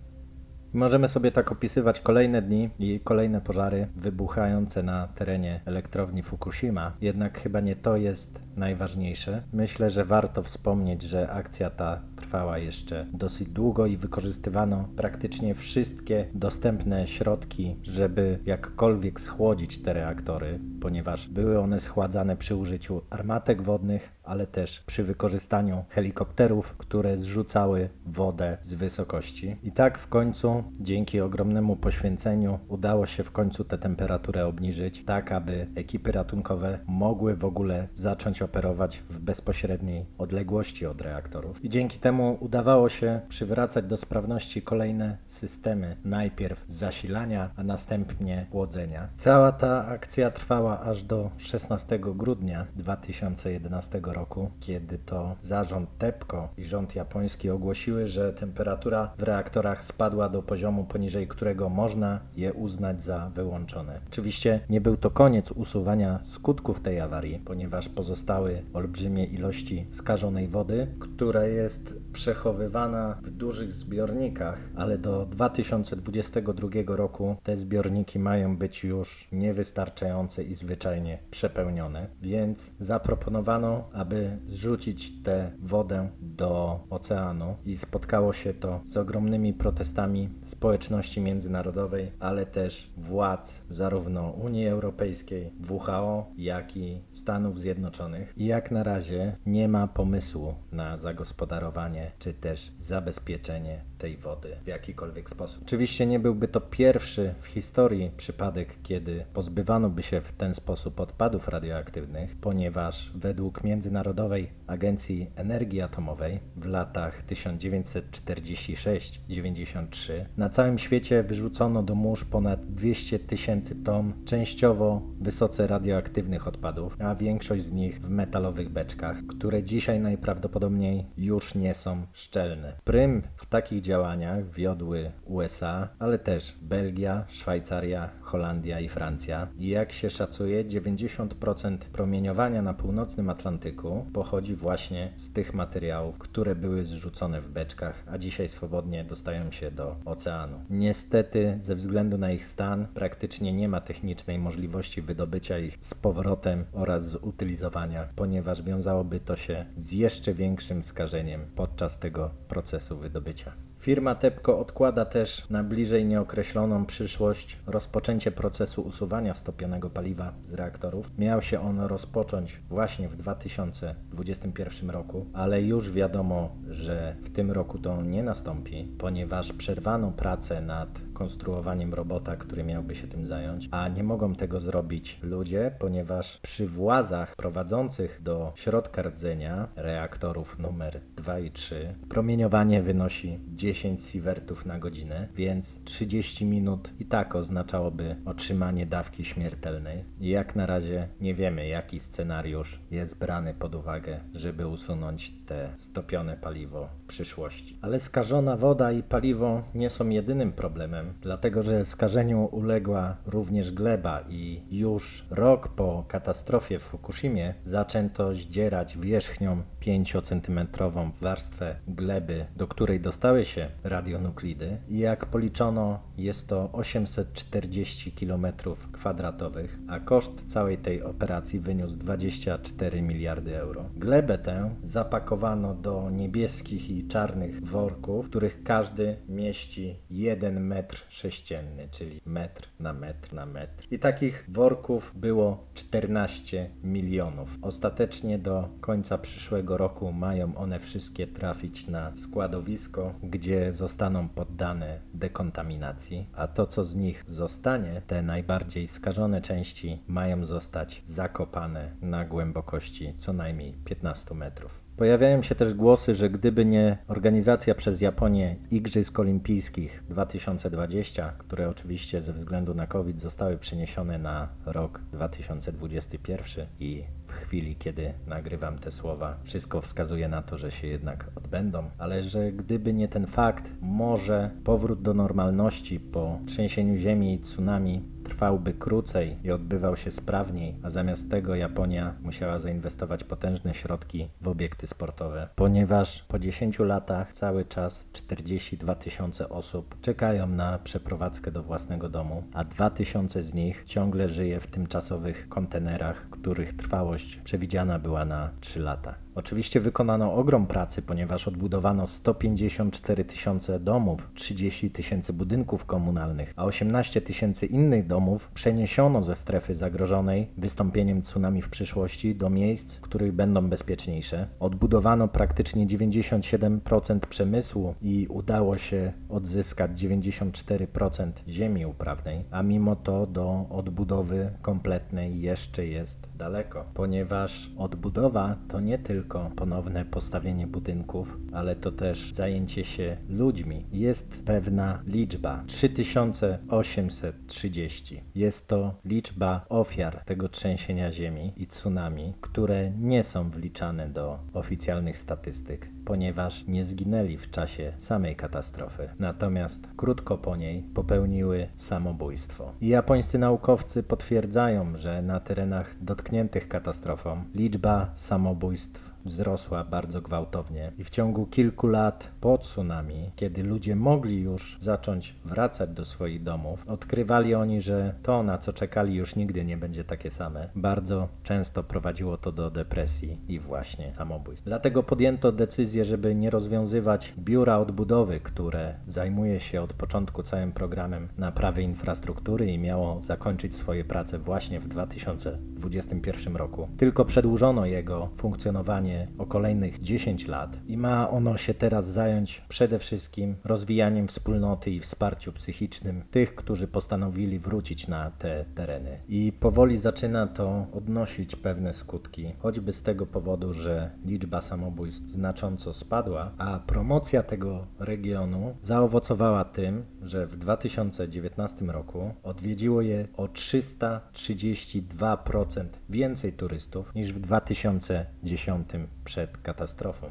Możemy 0.72 1.08
sobie 1.08 1.32
tak 1.32 1.52
opisywać 1.52 2.00
kolejne 2.00 2.42
dni 2.42 2.70
i 2.78 3.00
kolejne 3.00 3.40
pożary 3.40 3.88
wybuchające 3.96 4.82
na 4.82 5.08
terenie 5.08 5.60
elektrowni 5.64 6.22
Fukushima, 6.22 6.92
jednak 7.00 7.40
chyba 7.40 7.60
nie 7.60 7.76
to 7.76 7.96
jest 7.96 8.40
najważniejsze. 8.56 9.42
Myślę, 9.52 9.90
że 9.90 10.04
warto 10.04 10.42
wspomnieć, 10.42 11.02
że 11.02 11.30
akcja 11.30 11.70
ta 11.70 12.00
trwała 12.20 12.58
jeszcze 12.58 13.06
dosyć 13.12 13.48
długo 13.48 13.86
i 13.86 13.96
wykorzystywano 13.96 14.88
praktycznie 14.96 15.54
wszystkie 15.54 16.26
dostępne 16.34 17.06
środki, 17.06 17.76
żeby 17.82 18.38
jakkolwiek 18.46 19.20
schłodzić 19.20 19.82
te 19.82 19.92
reaktory, 19.92 20.60
ponieważ 20.80 21.28
były 21.28 21.58
one 21.58 21.80
schładzane 21.80 22.36
przy 22.36 22.56
użyciu 22.56 23.02
armatek 23.10 23.62
wodnych, 23.62 24.12
ale 24.24 24.46
też 24.46 24.80
przy 24.80 25.04
wykorzystaniu 25.04 25.84
helikopterów, 25.88 26.76
które 26.76 27.16
zrzucały 27.16 27.88
wodę 28.06 28.58
z 28.62 28.74
wysokości. 28.74 29.56
I 29.62 29.72
tak 29.72 29.98
w 29.98 30.08
końcu, 30.08 30.64
dzięki 30.80 31.20
ogromnemu 31.20 31.76
poświęceniu, 31.76 32.58
udało 32.68 33.06
się 33.06 33.24
w 33.24 33.30
końcu 33.30 33.64
tę 33.64 33.78
temperaturę 33.78 34.46
obniżyć, 34.46 35.04
tak 35.04 35.32
aby 35.32 35.66
ekipy 35.74 36.12
ratunkowe 36.12 36.78
mogły 36.86 37.36
w 37.36 37.44
ogóle 37.44 37.88
zacząć 37.94 38.42
operować 38.42 39.02
w 39.08 39.20
bezpośredniej 39.20 40.06
odległości 40.18 40.86
od 40.86 41.00
reaktorów. 41.00 41.64
I 41.64 41.68
dzięki 41.68 41.98
temu 41.98 42.09
udawało 42.18 42.88
się 42.88 43.20
przywracać 43.28 43.84
do 43.84 43.96
sprawności 43.96 44.62
kolejne 44.62 45.16
systemy, 45.26 45.96
najpierw 46.04 46.64
zasilania, 46.68 47.50
a 47.56 47.62
następnie 47.62 48.46
chłodzenia. 48.50 49.08
Cała 49.16 49.52
ta 49.52 49.86
akcja 49.86 50.30
trwała 50.30 50.80
aż 50.80 51.02
do 51.02 51.30
16 51.38 51.98
grudnia 51.98 52.66
2011 52.76 54.00
roku, 54.04 54.50
kiedy 54.60 54.98
to 54.98 55.36
zarząd 55.42 55.98
TEPCO 55.98 56.48
i 56.56 56.64
rząd 56.64 56.96
japoński 56.96 57.50
ogłosiły, 57.50 58.08
że 58.08 58.32
temperatura 58.32 59.12
w 59.18 59.22
reaktorach 59.22 59.84
spadła 59.84 60.28
do 60.28 60.42
poziomu, 60.42 60.84
poniżej 60.84 61.28
którego 61.28 61.68
można 61.68 62.20
je 62.36 62.52
uznać 62.52 63.02
za 63.02 63.30
wyłączone. 63.34 64.00
Oczywiście 64.08 64.60
nie 64.70 64.80
był 64.80 64.96
to 64.96 65.10
koniec 65.10 65.50
usuwania 65.50 66.20
skutków 66.22 66.80
tej 66.80 67.00
awarii, 67.00 67.38
ponieważ 67.44 67.88
pozostały 67.88 68.62
olbrzymie 68.72 69.24
ilości 69.24 69.86
skażonej 69.90 70.48
wody, 70.48 70.86
która 71.00 71.44
jest 71.44 71.94
przechowywana 72.12 73.18
w 73.22 73.30
dużych 73.30 73.72
zbiornikach, 73.72 74.58
ale 74.76 74.98
do 74.98 75.26
2022 75.26 76.68
roku 76.86 77.36
te 77.42 77.56
zbiorniki 77.56 78.18
mają 78.18 78.56
być 78.56 78.84
już 78.84 79.28
niewystarczające 79.32 80.42
i 80.44 80.54
zwyczajnie 80.54 81.18
przepełnione, 81.30 82.08
więc 82.22 82.72
zaproponowano, 82.78 83.88
aby 83.92 84.38
zrzucić 84.46 85.22
tę 85.22 85.52
wodę 85.58 86.10
do 86.20 86.80
oceanu 86.90 87.56
i 87.64 87.76
spotkało 87.76 88.32
się 88.32 88.54
to 88.54 88.80
z 88.84 88.96
ogromnymi 88.96 89.54
protestami 89.54 90.28
społeczności 90.44 91.20
międzynarodowej, 91.20 92.12
ale 92.20 92.46
też 92.46 92.90
władz 92.96 93.62
zarówno 93.68 94.30
Unii 94.30 94.66
Europejskiej, 94.66 95.52
WHO, 95.70 96.26
jak 96.36 96.76
i 96.76 97.00
Stanów 97.10 97.60
Zjednoczonych. 97.60 98.34
I 98.36 98.46
jak 98.46 98.70
na 98.70 98.82
razie 98.82 99.36
nie 99.46 99.68
ma 99.68 99.88
pomysłu 99.88 100.54
na 100.72 100.96
zagospodarowanie 100.96 101.89
czy 102.18 102.34
też 102.34 102.72
zabezpieczenie 102.76 103.84
tej 103.98 104.16
wody 104.16 104.56
w 104.64 104.66
jakikolwiek 104.66 105.30
sposób. 105.30 105.62
Oczywiście 105.62 106.06
nie 106.06 106.18
byłby 106.18 106.48
to 106.48 106.60
pierwszy 106.60 107.34
w 107.38 107.46
historii 107.46 108.10
przypadek, 108.16 108.76
kiedy 108.82 109.24
pozbywano 109.32 109.90
by 109.90 110.02
się 110.02 110.20
w 110.20 110.32
ten 110.32 110.54
sposób 110.54 111.00
odpadów 111.00 111.48
radioaktywnych, 111.48 112.36
ponieważ 112.36 113.12
według 113.14 113.64
Międzynarodowej 113.64 114.50
Agencji 114.66 115.30
Energii 115.36 115.80
Atomowej 115.80 116.40
w 116.56 116.66
latach 116.66 117.26
1946-93 117.26 120.24
na 120.36 120.48
całym 120.48 120.78
świecie 120.78 121.22
wyrzucono 121.22 121.82
do 121.82 121.94
mórz 121.94 122.24
ponad 122.24 122.74
200 122.74 123.18
tysięcy 123.18 123.76
ton 123.76 124.12
częściowo 124.24 125.02
wysoce 125.20 125.66
radioaktywnych 125.66 126.48
odpadów, 126.48 126.96
a 126.98 127.14
większość 127.14 127.64
z 127.64 127.72
nich 127.72 128.00
w 128.00 128.10
metalowych 128.10 128.68
beczkach, 128.68 129.26
które 129.26 129.62
dzisiaj 129.62 130.00
najprawdopodobniej 130.00 131.06
już 131.16 131.54
nie 131.54 131.74
są 131.80 132.06
szczelne. 132.12 132.72
Prym 132.84 133.22
w 133.36 133.46
takich 133.46 133.80
działaniach 133.80 134.50
wiodły 134.50 135.12
USA, 135.24 135.88
ale 135.98 136.18
też 136.18 136.54
Belgia, 136.62 137.24
Szwajcaria, 137.28 138.10
Holandia 138.20 138.80
i 138.80 138.88
Francja. 138.88 139.48
I 139.58 139.68
jak 139.68 139.92
się 139.92 140.10
szacuje, 140.10 140.64
90% 140.64 141.78
promieniowania 141.78 142.62
na 142.62 142.74
północnym 142.74 143.30
Atlantyku 143.30 144.06
pochodzi 144.12 144.54
właśnie 144.54 145.12
z 145.16 145.32
tych 145.32 145.54
materiałów, 145.54 146.18
które 146.18 146.54
były 146.54 146.84
zrzucone 146.84 147.40
w 147.40 147.48
beczkach, 147.48 148.04
a 148.06 148.18
dzisiaj 148.18 148.48
swobodnie 148.48 149.04
dostają 149.04 149.50
się 149.50 149.70
do 149.70 149.96
oceanu. 150.04 150.60
Niestety, 150.70 151.56
ze 151.58 151.74
względu 151.74 152.18
na 152.18 152.32
ich 152.32 152.44
stan, 152.44 152.86
praktycznie 152.94 153.52
nie 153.52 153.68
ma 153.68 153.80
technicznej 153.80 154.38
możliwości 154.38 155.02
wydobycia 155.02 155.58
ich 155.58 155.78
z 155.80 155.94
powrotem 155.94 156.64
oraz 156.72 157.02
zutylizowania, 157.02 158.08
ponieważ 158.16 158.62
wiązałoby 158.62 159.20
to 159.20 159.36
się 159.36 159.66
z 159.76 159.92
jeszcze 159.92 160.34
większym 160.34 160.82
skażeniem 160.82 161.46
podczas 161.70 161.98
tego 161.98 162.30
procesu 162.48 162.96
wydobycia. 162.96 163.52
Firma 163.80 164.14
TEPCO 164.14 164.58
odkłada 164.58 165.04
też 165.04 165.50
na 165.50 165.64
bliżej 165.64 166.04
nieokreśloną 166.04 166.86
przyszłość 166.86 167.58
rozpoczęcie 167.66 168.30
procesu 168.30 168.82
usuwania 168.82 169.34
stopionego 169.34 169.90
paliwa 169.90 170.32
z 170.44 170.54
reaktorów. 170.54 171.18
Miał 171.18 171.42
się 171.42 171.60
on 171.60 171.80
rozpocząć 171.80 172.60
właśnie 172.68 173.08
w 173.08 173.16
2021 173.16 174.90
roku, 174.90 175.26
ale 175.32 175.62
już 175.62 175.90
wiadomo, 175.90 176.56
że 176.68 177.16
w 177.22 177.32
tym 177.32 177.50
roku 177.50 177.78
to 177.78 178.02
nie 178.02 178.22
nastąpi, 178.22 178.88
ponieważ 178.98 179.52
przerwano 179.52 180.12
pracę 180.12 180.60
nad 180.60 181.00
konstruowaniem 181.14 181.94
robota, 181.94 182.36
który 182.36 182.64
miałby 182.64 182.94
się 182.94 183.08
tym 183.08 183.26
zająć, 183.26 183.68
a 183.70 183.88
nie 183.88 184.04
mogą 184.04 184.34
tego 184.34 184.60
zrobić 184.60 185.18
ludzie, 185.22 185.74
ponieważ 185.78 186.38
przy 186.38 186.66
włazach 186.66 187.36
prowadzących 187.36 188.22
do 188.22 188.52
środka 188.54 189.02
rdzenia 189.02 189.68
reaktorów 189.76 190.58
numer 190.58 191.00
2 191.16 191.38
i 191.38 191.50
3 191.50 191.94
promieniowanie 192.08 192.82
wynosi 192.82 193.38
10 193.48 193.69
sievertów 193.74 194.66
na 194.66 194.78
godzinę, 194.78 195.28
więc 195.36 195.84
30 195.84 196.44
minut 196.44 196.92
i 197.00 197.04
tak 197.04 197.36
oznaczałoby 197.36 198.16
otrzymanie 198.24 198.86
dawki 198.86 199.24
śmiertelnej. 199.24 200.04
I 200.20 200.28
jak 200.28 200.56
na 200.56 200.66
razie 200.66 201.08
nie 201.20 201.34
wiemy, 201.34 201.68
jaki 201.68 201.98
scenariusz 201.98 202.80
jest 202.90 203.18
brany 203.18 203.54
pod 203.54 203.74
uwagę, 203.74 204.20
żeby 204.34 204.66
usunąć 204.66 205.32
te 205.46 205.72
stopione 205.76 206.36
paliwo 206.36 206.88
w 207.04 207.06
przyszłości. 207.06 207.78
Ale 207.82 208.00
skażona 208.00 208.56
woda 208.56 208.92
i 208.92 209.02
paliwo 209.02 209.62
nie 209.74 209.90
są 209.90 210.08
jedynym 210.08 210.52
problemem, 210.52 211.14
dlatego 211.20 211.62
że 211.62 211.84
skażeniu 211.84 212.48
uległa 212.52 213.16
również 213.26 213.72
gleba 213.72 214.24
i 214.28 214.62
już 214.70 215.26
rok 215.30 215.68
po 215.68 216.04
katastrofie 216.08 216.78
w 216.78 216.82
Fukushimie 216.82 217.54
zaczęto 217.62 218.34
zdzierać 218.34 218.98
wierzchnią 218.98 219.62
5-centymetrową 219.80 221.10
warstwę 221.20 221.76
gleby, 221.88 222.46
do 222.56 222.66
której 222.66 223.00
dostały 223.00 223.44
się 223.44 223.59
radionuklidy 223.84 224.78
i 224.88 224.98
jak 224.98 225.26
policzono 225.26 226.00
jest 226.18 226.48
to 226.48 226.70
840 226.72 228.12
km 228.12 228.46
kwadratowych, 228.92 229.78
a 229.88 230.00
koszt 230.00 230.46
całej 230.46 230.78
tej 230.78 231.02
operacji 231.02 231.60
wyniósł 231.60 231.96
24 231.96 233.02
miliardy 233.02 233.58
euro. 233.58 233.84
Glebę 233.96 234.38
tę 234.38 234.74
zapakowano 234.82 235.74
do 235.74 236.10
niebieskich 236.10 236.90
i 236.90 237.08
czarnych 237.08 237.66
worków, 237.66 238.26
w 238.26 238.28
których 238.28 238.62
każdy 238.62 239.16
mieści 239.28 239.96
1 240.10 240.66
metr 240.66 241.04
sześcienny, 241.08 241.88
czyli 241.90 242.20
metr 242.26 242.68
na 242.80 242.92
metr 242.92 243.32
na 243.32 243.46
metr. 243.46 243.86
I 243.90 243.98
takich 243.98 244.44
worków 244.48 245.12
było 245.14 245.64
14 245.74 246.70
milionów. 246.82 247.58
Ostatecznie 247.62 248.38
do 248.38 248.68
końca 248.80 249.18
przyszłego 249.18 249.76
roku 249.76 250.12
mają 250.12 250.56
one 250.56 250.78
wszystkie 250.78 251.26
trafić 251.26 251.86
na 251.86 252.16
składowisko, 252.16 253.14
gdzie 253.22 253.49
zostaną 253.70 254.28
poddane 254.28 255.00
dekontaminacji, 255.14 256.28
a 256.32 256.48
to 256.48 256.66
co 256.66 256.84
z 256.84 256.96
nich 256.96 257.24
zostanie, 257.26 258.02
te 258.06 258.22
najbardziej 258.22 258.88
skażone 258.88 259.40
części 259.40 260.02
mają 260.06 260.44
zostać 260.44 261.00
zakopane 261.02 261.96
na 262.00 262.24
głębokości 262.24 263.14
co 263.18 263.32
najmniej 263.32 263.72
15 263.72 264.34
metrów. 264.34 264.80
Pojawiają 265.00 265.42
się 265.42 265.54
też 265.54 265.74
głosy, 265.74 266.14
że 266.14 266.30
gdyby 266.30 266.64
nie 266.64 266.98
organizacja 267.08 267.74
przez 267.74 268.00
Japonię 268.00 268.56
Igrzysk 268.70 269.18
Olimpijskich 269.18 270.04
2020, 270.08 271.32
które 271.38 271.68
oczywiście 271.68 272.20
ze 272.20 272.32
względu 272.32 272.74
na 272.74 272.86
COVID 272.86 273.20
zostały 273.20 273.58
przeniesione 273.58 274.18
na 274.18 274.48
rok 274.66 275.00
2021 275.12 276.66
i 276.80 277.04
w 277.26 277.32
chwili, 277.32 277.76
kiedy 277.76 278.12
nagrywam 278.26 278.78
te 278.78 278.90
słowa, 278.90 279.36
wszystko 279.44 279.80
wskazuje 279.80 280.28
na 280.28 280.42
to, 280.42 280.56
że 280.56 280.70
się 280.70 280.86
jednak 280.86 281.26
odbędą, 281.34 281.90
ale 281.98 282.22
że 282.22 282.52
gdyby 282.52 282.94
nie 282.94 283.08
ten 283.08 283.26
fakt, 283.26 283.72
może 283.80 284.50
powrót 284.64 285.02
do 285.02 285.14
normalności 285.14 286.00
po 286.00 286.38
trzęsieniu 286.46 286.96
ziemi 286.96 287.34
i 287.34 287.38
tsunami 287.38 288.02
trwałby 288.30 288.74
krócej 288.74 289.36
i 289.44 289.50
odbywał 289.50 289.96
się 289.96 290.10
sprawniej, 290.10 290.76
a 290.82 290.90
zamiast 290.90 291.30
tego 291.30 291.54
Japonia 291.54 292.14
musiała 292.22 292.58
zainwestować 292.58 293.24
potężne 293.24 293.74
środki 293.74 294.28
w 294.40 294.48
obiekty 294.48 294.86
sportowe, 294.86 295.48
ponieważ 295.56 296.22
po 296.22 296.38
10 296.38 296.78
latach 296.78 297.32
cały 297.32 297.64
czas 297.64 298.06
42 298.12 298.94
tysiące 298.94 299.48
osób 299.48 300.00
czekają 300.00 300.46
na 300.46 300.78
przeprowadzkę 300.78 301.50
do 301.50 301.62
własnego 301.62 302.08
domu, 302.08 302.42
a 302.54 302.64
2 302.64 302.90
tysiące 302.90 303.42
z 303.42 303.54
nich 303.54 303.84
ciągle 303.86 304.28
żyje 304.28 304.60
w 304.60 304.66
tymczasowych 304.66 305.48
kontenerach, 305.48 306.30
których 306.30 306.76
trwałość 306.76 307.36
przewidziana 307.36 307.98
była 307.98 308.24
na 308.24 308.50
3 308.60 308.80
lata. 308.80 309.14
Oczywiście 309.34 309.80
wykonano 309.80 310.34
ogrom 310.34 310.66
pracy, 310.66 311.02
ponieważ 311.02 311.48
odbudowano 311.48 312.06
154 312.06 313.24
tysiące 313.24 313.80
domów, 313.80 314.28
30 314.34 314.90
tysięcy 314.90 315.32
budynków 315.32 315.84
komunalnych, 315.84 316.52
a 316.56 316.64
18 316.64 317.20
tysięcy 317.20 317.66
innych 317.66 318.06
domów 318.06 318.48
przeniesiono 318.48 319.22
ze 319.22 319.34
strefy 319.34 319.74
zagrożonej 319.74 320.48
wystąpieniem 320.56 321.22
tsunami 321.22 321.62
w 321.62 321.68
przyszłości 321.68 322.34
do 322.34 322.50
miejsc, 322.50 322.96
w 322.96 323.00
których 323.00 323.32
będą 323.32 323.68
bezpieczniejsze. 323.68 324.48
Odbudowano 324.60 325.28
praktycznie 325.28 325.86
97% 325.86 327.20
przemysłu 327.20 327.94
i 328.02 328.26
udało 328.30 328.76
się 328.76 329.12
odzyskać 329.28 329.90
94% 329.90 331.32
ziemi 331.48 331.86
uprawnej, 331.86 332.44
a 332.50 332.62
mimo 332.62 332.96
to 332.96 333.26
do 333.26 333.66
odbudowy 333.70 334.50
kompletnej 334.62 335.40
jeszcze 335.40 335.86
jest 335.86 336.28
daleko, 336.36 336.84
ponieważ 336.94 337.70
odbudowa 337.78 338.56
to 338.68 338.80
nie 338.80 338.98
tylko 338.98 339.29
tylko 339.30 339.50
ponowne 339.56 340.04
postawienie 340.04 340.66
budynków, 340.66 341.38
ale 341.52 341.76
to 341.76 341.92
też 341.92 342.32
zajęcie 342.32 342.84
się 342.84 343.16
ludźmi. 343.28 343.86
Jest 343.92 344.44
pewna 344.44 345.02
liczba 345.06 345.64
3830. 345.66 348.22
Jest 348.34 348.68
to 348.68 348.94
liczba 349.04 349.66
ofiar 349.68 350.24
tego 350.24 350.48
trzęsienia 350.48 351.10
ziemi 351.10 351.52
i 351.56 351.66
tsunami, 351.66 352.34
które 352.40 352.90
nie 352.90 353.22
są 353.22 353.50
wliczane 353.50 354.08
do 354.08 354.38
oficjalnych 354.52 355.18
statystyk 355.18 355.88
ponieważ 356.10 356.66
nie 356.66 356.84
zginęli 356.84 357.36
w 357.36 357.50
czasie 357.50 357.92
samej 357.98 358.36
katastrofy, 358.36 359.08
natomiast 359.18 359.88
krótko 359.96 360.38
po 360.38 360.56
niej 360.56 360.82
popełniły 360.82 361.68
samobójstwo. 361.76 362.72
I 362.80 362.88
japońscy 362.88 363.38
naukowcy 363.38 364.02
potwierdzają, 364.02 364.96
że 364.96 365.22
na 365.22 365.40
terenach 365.40 365.94
dotkniętych 366.00 366.68
katastrofą 366.68 367.44
liczba 367.54 368.12
samobójstw 368.14 369.10
wzrosła 369.24 369.84
bardzo 369.84 370.20
gwałtownie 370.20 370.92
i 370.98 371.04
w 371.04 371.10
ciągu 371.10 371.46
kilku 371.46 371.86
lat 371.86 372.30
po 372.40 372.58
tsunami, 372.58 373.30
kiedy 373.36 373.62
ludzie 373.62 373.96
mogli 373.96 374.40
już 374.40 374.78
zacząć 374.80 375.34
wracać 375.44 375.90
do 375.90 376.04
swoich 376.04 376.42
domów, 376.42 376.88
odkrywali 376.88 377.54
oni, 377.54 377.80
że 377.80 378.14
to, 378.22 378.42
na 378.42 378.58
co 378.58 378.72
czekali, 378.72 379.14
już 379.14 379.36
nigdy 379.36 379.64
nie 379.64 379.76
będzie 379.76 380.04
takie 380.04 380.30
same. 380.30 380.68
Bardzo 380.74 381.28
często 381.42 381.84
prowadziło 381.84 382.36
to 382.36 382.52
do 382.52 382.70
depresji 382.70 383.38
i 383.48 383.58
właśnie 383.58 384.12
samobójstw. 384.14 384.64
Dlatego 384.64 385.02
podjęto 385.02 385.52
decyzję, 385.52 386.04
żeby 386.04 386.34
nie 386.34 386.50
rozwiązywać 386.50 387.34
biura 387.38 387.78
odbudowy, 387.78 388.40
które 388.40 388.94
zajmuje 389.06 389.60
się 389.60 389.82
od 389.82 389.92
początku 389.92 390.42
całym 390.42 390.72
programem 390.72 391.28
naprawy 391.38 391.82
infrastruktury 391.82 392.66
i 392.66 392.78
miało 392.78 393.20
zakończyć 393.20 393.74
swoje 393.74 394.04
prace 394.04 394.38
właśnie 394.38 394.80
w 394.80 394.88
2021 394.88 396.56
roku. 396.56 396.88
Tylko 396.96 397.24
przedłużono 397.24 397.86
jego 397.86 398.28
funkcjonowanie 398.36 399.09
o 399.38 399.46
kolejnych 399.46 400.02
10 400.02 400.48
lat 400.48 400.76
i 400.86 400.96
ma 400.96 401.30
ono 401.30 401.56
się 401.56 401.74
teraz 401.74 402.08
zająć 402.08 402.62
przede 402.68 402.98
wszystkim 402.98 403.56
rozwijaniem 403.64 404.28
wspólnoty 404.28 404.90
i 404.90 405.00
wsparciu 405.00 405.52
psychicznym 405.52 406.22
tych, 406.30 406.54
którzy 406.54 406.88
postanowili 406.88 407.58
wrócić 407.58 408.08
na 408.08 408.30
te 408.30 408.64
tereny. 408.74 409.18
I 409.28 409.52
powoli 409.60 409.98
zaczyna 409.98 410.46
to 410.46 410.86
odnosić 410.92 411.56
pewne 411.56 411.92
skutki, 411.92 412.52
choćby 412.58 412.92
z 412.92 413.02
tego 413.02 413.26
powodu, 413.26 413.72
że 413.72 414.10
liczba 414.24 414.60
samobójstw 414.60 415.28
znacząco 415.28 415.92
spadła, 415.92 416.52
a 416.58 416.78
promocja 416.78 417.42
tego 417.42 417.86
regionu 417.98 418.76
zaowocowała 418.80 419.64
tym, 419.64 420.04
że 420.22 420.46
w 420.46 420.56
2019 420.56 421.84
roku 421.84 422.34
odwiedziło 422.42 423.02
je 423.02 423.28
o 423.36 423.46
332% 423.46 425.84
więcej 426.08 426.52
turystów 426.52 427.14
niż 427.14 427.32
w 427.32 427.38
2010 427.38 428.88
przed 429.24 429.58
katastrofą. 429.58 430.30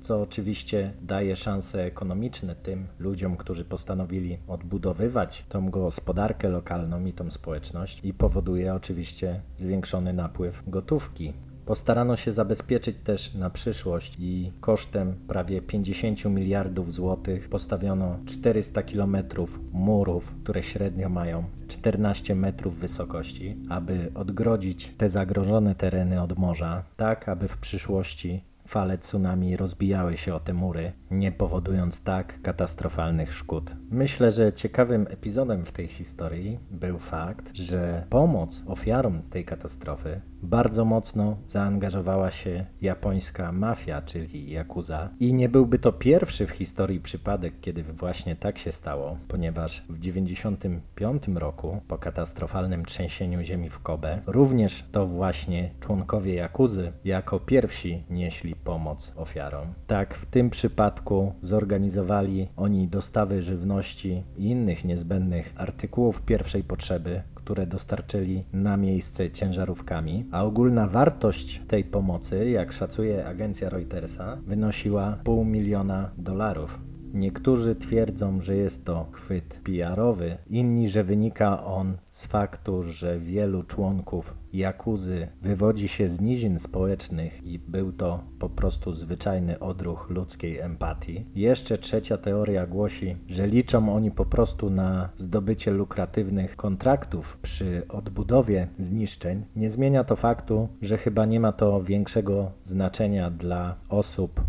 Co 0.00 0.22
oczywiście 0.22 0.92
daje 1.02 1.36
szanse 1.36 1.84
ekonomiczne 1.84 2.56
tym 2.56 2.86
ludziom, 2.98 3.36
którzy 3.36 3.64
postanowili 3.64 4.38
odbudowywać 4.48 5.44
tą 5.48 5.70
gospodarkę 5.70 6.48
lokalną 6.48 7.04
i 7.04 7.12
tą 7.12 7.30
społeczność, 7.30 8.00
i 8.04 8.14
powoduje 8.14 8.74
oczywiście 8.74 9.42
zwiększony 9.54 10.12
napływ 10.12 10.62
gotówki 10.66 11.32
Postarano 11.70 12.16
się 12.16 12.32
zabezpieczyć 12.32 12.96
też 13.04 13.34
na 13.34 13.50
przyszłość 13.50 14.16
i 14.18 14.52
kosztem 14.60 15.14
prawie 15.28 15.62
50 15.62 16.24
miliardów 16.24 16.92
złotych 16.92 17.48
postawiono 17.48 18.18
400 18.26 18.82
kilometrów 18.82 19.60
murów, 19.72 20.34
które 20.42 20.62
średnio 20.62 21.08
mają 21.08 21.44
14 21.68 22.34
metrów 22.34 22.74
wysokości, 22.74 23.56
aby 23.68 24.12
odgrodzić 24.14 24.94
te 24.98 25.08
zagrożone 25.08 25.74
tereny 25.74 26.22
od 26.22 26.38
morza, 26.38 26.82
tak 26.96 27.28
aby 27.28 27.48
w 27.48 27.56
przyszłości 27.56 28.44
fale 28.66 28.98
tsunami 28.98 29.56
rozbijały 29.56 30.16
się 30.16 30.34
o 30.34 30.40
te 30.40 30.52
mury, 30.52 30.92
nie 31.10 31.32
powodując 31.32 32.02
tak 32.02 32.42
katastrofalnych 32.42 33.34
szkód. 33.34 33.76
Myślę, 33.90 34.30
że 34.30 34.52
ciekawym 34.52 35.06
epizodem 35.10 35.64
w 35.64 35.72
tej 35.72 35.88
historii 35.88 36.58
był 36.70 36.98
fakt, 36.98 37.56
że 37.56 38.06
pomoc 38.10 38.62
ofiarom 38.66 39.22
tej 39.22 39.44
katastrofy 39.44 40.20
bardzo 40.42 40.84
mocno 40.84 41.36
zaangażowała 41.46 42.30
się 42.30 42.66
japońska 42.80 43.52
mafia, 43.52 44.02
czyli 44.02 44.50
Yakuza. 44.50 45.08
I 45.20 45.32
nie 45.32 45.48
byłby 45.48 45.78
to 45.78 45.92
pierwszy 45.92 46.46
w 46.46 46.50
historii 46.50 47.00
przypadek, 47.00 47.54
kiedy 47.60 47.82
właśnie 47.82 48.36
tak 48.36 48.58
się 48.58 48.72
stało, 48.72 49.16
ponieważ 49.28 49.80
w 49.80 49.98
1995 49.98 51.22
roku, 51.34 51.80
po 51.88 51.98
katastrofalnym 51.98 52.84
trzęsieniu 52.84 53.42
ziemi 53.42 53.70
w 53.70 53.78
Kobe, 53.78 54.22
również 54.26 54.84
to 54.92 55.06
właśnie 55.06 55.70
członkowie 55.80 56.34
Jakuzy 56.34 56.92
jako 57.04 57.40
pierwsi 57.40 58.04
nieśli 58.10 58.54
pomoc 58.54 59.12
ofiarom. 59.16 59.66
Tak, 59.86 60.14
w 60.14 60.26
tym 60.26 60.50
przypadku 60.50 61.32
zorganizowali 61.40 62.48
oni 62.56 62.88
dostawy 62.88 63.42
żywności 63.42 64.22
i 64.36 64.46
innych 64.46 64.84
niezbędnych 64.84 65.52
artykułów 65.56 66.22
pierwszej 66.22 66.64
potrzeby, 66.64 67.22
które 67.44 67.66
dostarczyli 67.66 68.44
na 68.52 68.76
miejsce 68.76 69.30
ciężarówkami, 69.30 70.24
a 70.32 70.44
ogólna 70.44 70.86
wartość 70.86 71.62
tej 71.68 71.84
pomocy, 71.84 72.50
jak 72.50 72.72
szacuje 72.72 73.26
agencja 73.26 73.68
Reutersa, 73.68 74.38
wynosiła 74.46 75.18
pół 75.24 75.44
miliona 75.44 76.10
dolarów. 76.18 76.89
Niektórzy 77.14 77.74
twierdzą, 77.74 78.40
że 78.40 78.56
jest 78.56 78.84
to 78.84 79.06
chwyt 79.12 79.60
PR-owy, 79.64 80.36
inni, 80.50 80.88
że 80.88 81.04
wynika 81.04 81.64
on 81.64 81.96
z 82.10 82.26
faktu, 82.26 82.82
że 82.82 83.18
wielu 83.18 83.62
członków 83.62 84.34
Jakuzy 84.52 85.28
wywodzi 85.42 85.88
się 85.88 86.08
z 86.08 86.20
nizin 86.20 86.58
społecznych 86.58 87.42
i 87.44 87.58
był 87.58 87.92
to 87.92 88.24
po 88.38 88.48
prostu 88.48 88.92
zwyczajny 88.92 89.58
odruch 89.58 90.10
ludzkiej 90.10 90.58
empatii. 90.58 91.26
Jeszcze 91.34 91.78
trzecia 91.78 92.16
teoria 92.16 92.66
głosi, 92.66 93.16
że 93.26 93.46
liczą 93.46 93.94
oni 93.94 94.10
po 94.10 94.24
prostu 94.24 94.70
na 94.70 95.08
zdobycie 95.16 95.70
lukratywnych 95.70 96.56
kontraktów 96.56 97.38
przy 97.42 97.82
odbudowie 97.88 98.68
zniszczeń. 98.78 99.44
Nie 99.56 99.70
zmienia 99.70 100.04
to 100.04 100.16
faktu, 100.16 100.68
że 100.82 100.98
chyba 100.98 101.26
nie 101.26 101.40
ma 101.40 101.52
to 101.52 101.82
większego 101.82 102.52
znaczenia 102.62 103.30
dla 103.30 103.76
osób 103.88 104.40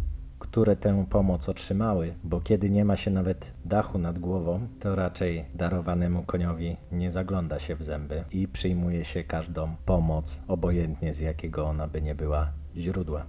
które 0.52 0.76
tę 0.76 1.06
pomoc 1.10 1.50
otrzymały, 1.50 2.14
bo 2.24 2.42
kiedy 2.42 2.70
nie 2.70 2.86
ma 2.86 2.96
się 2.96 3.12
nawet 3.12 3.54
dachu 3.66 3.98
nad 3.98 4.20
głową, 4.20 4.68
to 4.80 4.96
raczej 4.96 5.46
darowanemu 5.56 6.24
koniowi 6.24 6.78
nie 6.92 7.12
zagląda 7.12 7.60
się 7.60 7.76
w 7.76 7.84
zęby 7.84 8.24
i 8.32 8.48
przyjmuje 8.48 9.06
się 9.06 9.24
każdą 9.24 9.76
pomoc, 9.86 10.42
obojętnie 10.48 11.14
z 11.14 11.20
jakiego 11.20 11.66
ona 11.66 11.88
by 11.88 12.02
nie 12.02 12.16
była 12.16 12.52
źródła. 12.78 13.26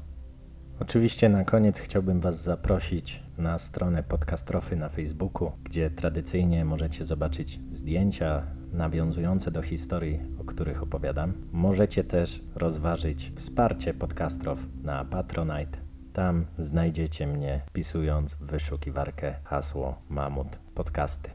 Oczywiście 0.81 1.29
na 1.29 1.45
koniec 1.45 1.79
chciałbym 1.79 2.21
Was 2.21 2.43
zaprosić 2.43 3.23
na 3.39 3.59
stronę 3.59 4.03
podcastrofy 4.03 4.77
na 4.77 4.89
Facebooku, 4.89 5.53
gdzie 5.65 5.91
tradycyjnie 5.91 6.65
możecie 6.65 7.05
zobaczyć 7.05 7.61
zdjęcia 7.71 8.47
nawiązujące 8.73 9.51
do 9.51 9.63
historii, 9.63 10.21
o 10.41 10.45
których 10.45 10.83
opowiadam. 10.83 11.33
Możecie 11.53 12.05
też 12.05 12.41
rozważyć 12.55 13.33
wsparcie 13.37 13.95
podcastrof 13.95 14.67
na 14.83 15.05
Patronite 15.05 15.92
Tam 16.13 16.47
znajdziecie 16.59 17.27
mnie 17.27 17.61
wpisując 17.67 18.35
w 18.35 18.39
wyszukiwarkę 18.39 19.35
hasło 19.45 20.03
Mamut 20.09 20.59
Podcasty. 20.75 21.31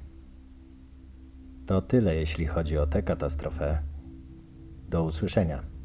To 1.65 1.81
tyle 1.81 2.15
jeśli 2.15 2.47
chodzi 2.47 2.77
o 2.77 2.87
tę 2.87 3.03
katastrofę. 3.03 3.81
Do 4.89 5.03
usłyszenia. 5.03 5.76